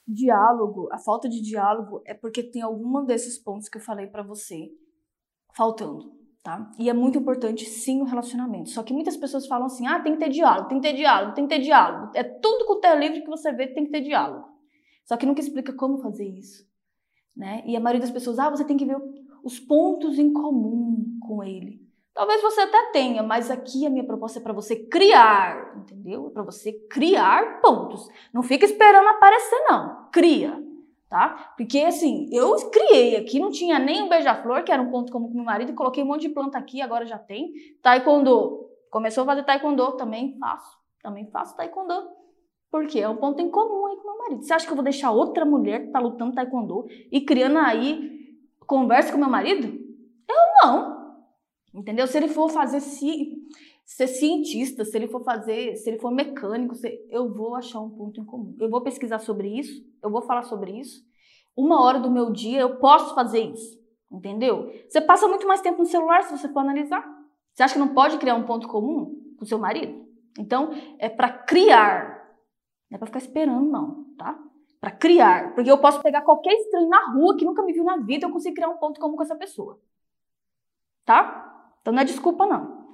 [0.07, 4.23] Diálogo, a falta de diálogo é porque tem algum desses pontos que eu falei para
[4.23, 4.69] você
[5.55, 6.11] faltando,
[6.45, 6.71] tá?
[6.79, 8.69] E é muito importante sim o relacionamento.
[8.69, 11.33] Só que muitas pessoas falam assim: "Ah, tem que ter diálogo, tem que ter diálogo,
[11.33, 12.11] tem que ter diálogo".
[12.15, 14.47] É tudo com o teu livro que você vê tem que ter diálogo.
[15.03, 16.63] Só que nunca explica como fazer isso
[17.35, 17.63] né?
[17.65, 18.97] E a maioria das pessoas, ah, você tem que ver
[19.43, 21.83] os pontos em comum com ele.
[22.13, 26.27] Talvez você até tenha, mas aqui a minha proposta é para você criar, entendeu?
[26.27, 28.07] É para você criar pontos.
[28.33, 30.09] Não fica esperando aparecer, não.
[30.13, 30.63] Cria,
[31.15, 31.53] tá?
[31.55, 35.29] Porque assim, eu criei aqui, não tinha nem um beija-flor, que era um ponto comum
[35.29, 37.53] com meu marido, coloquei um monte de planta aqui, agora já tem.
[37.81, 38.69] Taekwondo.
[38.91, 40.77] Começou a fazer taekwondo, também faço.
[41.01, 41.93] Também faço taekwondo.
[42.69, 44.43] Porque é um ponto em comum aí com meu marido.
[44.43, 48.35] Você acha que eu vou deixar outra mulher que tá lutando taekwondo e criando aí
[48.67, 49.67] conversa com meu marido?
[49.67, 51.15] Eu não.
[51.73, 52.07] Entendeu?
[52.07, 53.37] Se ele for fazer ci...
[53.85, 57.05] ser cientista, se ele for fazer, se ele for mecânico, se...
[57.09, 58.55] eu vou achar um ponto em comum.
[58.59, 61.05] Eu vou pesquisar sobre isso, eu vou falar sobre isso.
[61.55, 63.79] Uma hora do meu dia eu posso fazer isso.
[64.11, 64.71] Entendeu?
[64.89, 67.05] Você passa muito mais tempo no celular se você for analisar.
[67.53, 70.05] Você acha que não pode criar um ponto comum com seu marido?
[70.37, 72.15] Então, é para criar
[72.89, 74.37] não é para ficar esperando, não, tá?
[74.79, 75.53] Para criar.
[75.53, 78.31] Porque eu posso pegar qualquer estranho na rua que nunca me viu na vida, eu
[78.31, 79.79] consigo criar um ponto comum com essa pessoa.
[81.03, 81.75] Tá?
[81.81, 82.84] Então não é desculpa, não.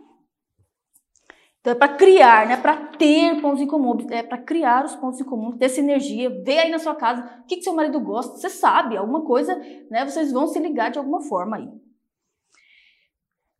[1.61, 4.95] Então é para criar, não é para ter pontos em comum, é para criar os
[4.95, 7.99] pontos em comum, ter sinergia, ver aí na sua casa o que, que seu marido
[7.99, 9.55] gosta, você sabe, alguma coisa,
[9.89, 10.03] né?
[10.03, 11.69] Vocês vão se ligar de alguma forma aí.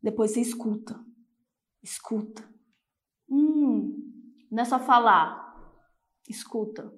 [0.02, 1.00] Depois você escuta.
[1.84, 2.44] Escuta.
[3.30, 3.96] Hum,
[4.52, 5.56] não é só falar,
[6.28, 6.92] escuta,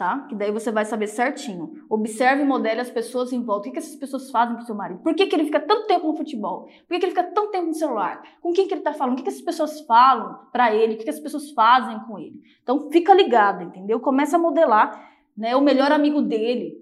[0.00, 0.20] tá?
[0.30, 1.84] Que daí você vai saber certinho.
[1.86, 3.60] Observe e modele as pessoas em volta.
[3.60, 5.02] O que, que essas pessoas fazem pro seu marido?
[5.02, 6.62] Por que, que ele fica tanto tempo no futebol?
[6.62, 8.22] Por que, que ele fica tanto tempo no celular?
[8.40, 9.12] Com quem que ele tá falando?
[9.12, 10.94] O que, que essas pessoas falam para ele?
[10.94, 12.40] O que, que essas pessoas fazem com ele?
[12.62, 14.00] Então fica ligado, entendeu?
[14.00, 16.78] Começa a modelar né, o melhor amigo dele,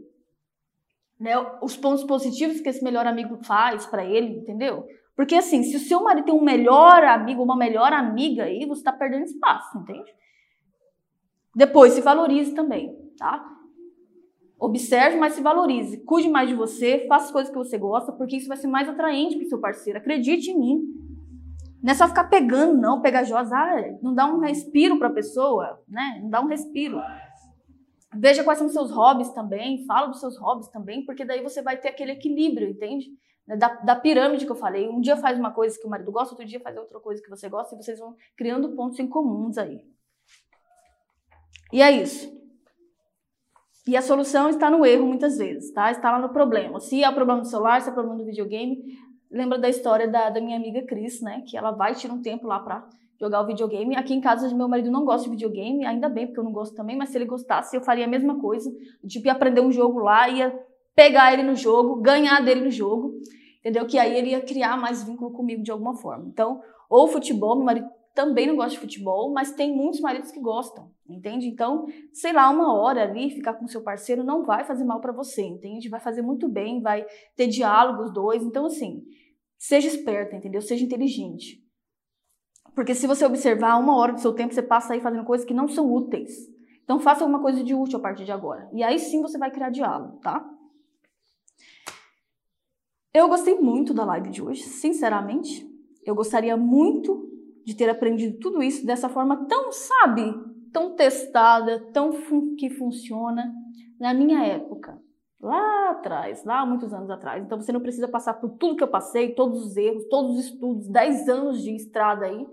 [1.18, 4.86] né, os pontos positivos que esse melhor amigo faz para ele, entendeu?
[5.16, 8.80] Porque assim, se o seu marido tem um melhor amigo, uma melhor amiga aí, você
[8.80, 10.14] está perdendo espaço, entende?
[11.52, 13.58] Depois, se valorize também, tá?
[14.58, 15.98] Observe, mas se valorize.
[15.98, 18.88] Cuide mais de você, faça as coisas que você gosta, porque isso vai ser mais
[18.88, 19.98] atraente para o seu parceiro.
[19.98, 20.82] Acredite em mim.
[21.80, 23.54] Não é só ficar pegando, não, pegajosa.
[23.56, 26.18] Ah, não dá um respiro para a pessoa, né?
[26.20, 27.00] Não dá um respiro.
[28.16, 31.76] Veja quais são seus hobbies também, fala dos seus hobbies também, porque daí você vai
[31.76, 33.06] ter aquele equilíbrio, entende?
[33.46, 34.88] Da, da, pirâmide que eu falei.
[34.88, 37.30] Um dia faz uma coisa que o marido gosta, outro dia faz outra coisa que
[37.30, 39.84] você gosta, e vocês vão criando pontos em comuns aí.
[41.72, 42.37] E é isso.
[43.88, 45.90] E a solução está no erro muitas vezes, tá?
[45.90, 46.78] Está lá no problema.
[46.78, 48.84] Se é o problema do celular, se é o problema do videogame,
[49.30, 51.42] lembra da história da, da minha amiga Cris, né?
[51.48, 52.86] Que ela vai tirar um tempo lá para
[53.18, 53.96] jogar o videogame.
[53.96, 56.76] Aqui em casa, meu marido não gosta de videogame, ainda bem, porque eu não gosto
[56.76, 58.70] também, mas se ele gostasse, eu faria a mesma coisa.
[59.06, 60.54] Tipo, ia aprender um jogo lá, ia
[60.94, 63.14] pegar ele no jogo, ganhar dele no jogo,
[63.60, 63.86] entendeu?
[63.86, 66.26] Que aí ele ia criar mais vínculo comigo de alguma forma.
[66.28, 66.60] Então,
[66.90, 70.90] ou futebol, meu marido também não gosta de futebol, mas tem muitos maridos que gostam,
[71.08, 71.46] entende?
[71.46, 75.12] Então, sei lá, uma hora ali ficar com seu parceiro não vai fazer mal para
[75.12, 75.88] você, entende?
[75.88, 77.06] Vai fazer muito bem, vai
[77.36, 78.42] ter diálogo os dois.
[78.42, 79.04] Então, assim,
[79.56, 80.60] seja esperta, entendeu?
[80.60, 81.64] Seja inteligente.
[82.74, 85.54] Porque se você observar uma hora do seu tempo, você passa aí fazendo coisas que
[85.54, 86.52] não são úteis.
[86.82, 88.68] Então, faça alguma coisa de útil a partir de agora.
[88.72, 90.44] E aí sim você vai criar diálogo, tá?
[93.14, 95.64] Eu gostei muito da live de hoje, sinceramente.
[96.04, 97.37] Eu gostaria muito
[97.68, 100.34] de ter aprendido tudo isso dessa forma tão, sabe,
[100.72, 103.52] tão testada, tão fun que funciona
[104.00, 104.98] na minha época,
[105.38, 107.44] lá atrás, lá muitos anos atrás.
[107.44, 110.46] Então você não precisa passar por tudo que eu passei, todos os erros, todos os
[110.46, 112.46] estudos, 10 anos de estrada aí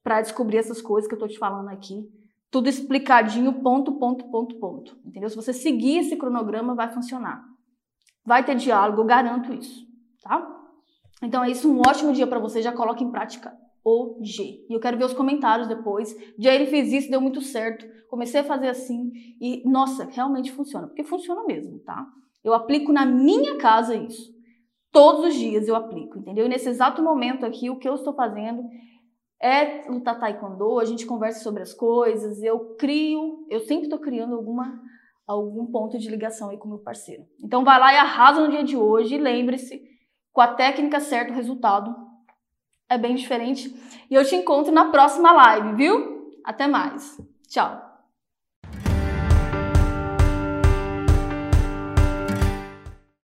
[0.00, 2.08] para descobrir essas coisas que eu tô te falando aqui,
[2.48, 4.96] tudo explicadinho, ponto, ponto, ponto, ponto.
[5.04, 5.28] Entendeu?
[5.28, 7.44] Se você seguir esse cronograma, vai funcionar.
[8.24, 9.84] Vai ter diálogo, eu garanto isso,
[10.22, 10.48] tá?
[11.20, 14.66] Então é isso, um ótimo dia para você, já coloque em prática hoje.
[14.68, 16.12] E eu quero ver os comentários depois.
[16.36, 17.86] Jair fez isso, deu muito certo.
[18.10, 20.88] Comecei a fazer assim e, nossa, realmente funciona.
[20.88, 22.04] Porque funciona mesmo, tá?
[22.42, 24.34] Eu aplico na minha casa isso.
[24.90, 26.46] Todos os dias eu aplico, entendeu?
[26.46, 28.64] E nesse exato momento aqui, o que eu estou fazendo
[29.40, 34.34] é lutar taekwondo, a gente conversa sobre as coisas, eu crio, eu sempre estou criando
[34.34, 34.80] alguma
[35.26, 37.24] algum ponto de ligação aí com o meu parceiro.
[37.44, 39.82] Então vai lá e arrasa no dia de hoje e lembre-se,
[40.32, 42.05] com a técnica certa o resultado
[42.88, 43.74] é bem diferente.
[44.10, 46.32] E eu te encontro na próxima live, viu?
[46.44, 47.20] Até mais.
[47.48, 47.85] Tchau.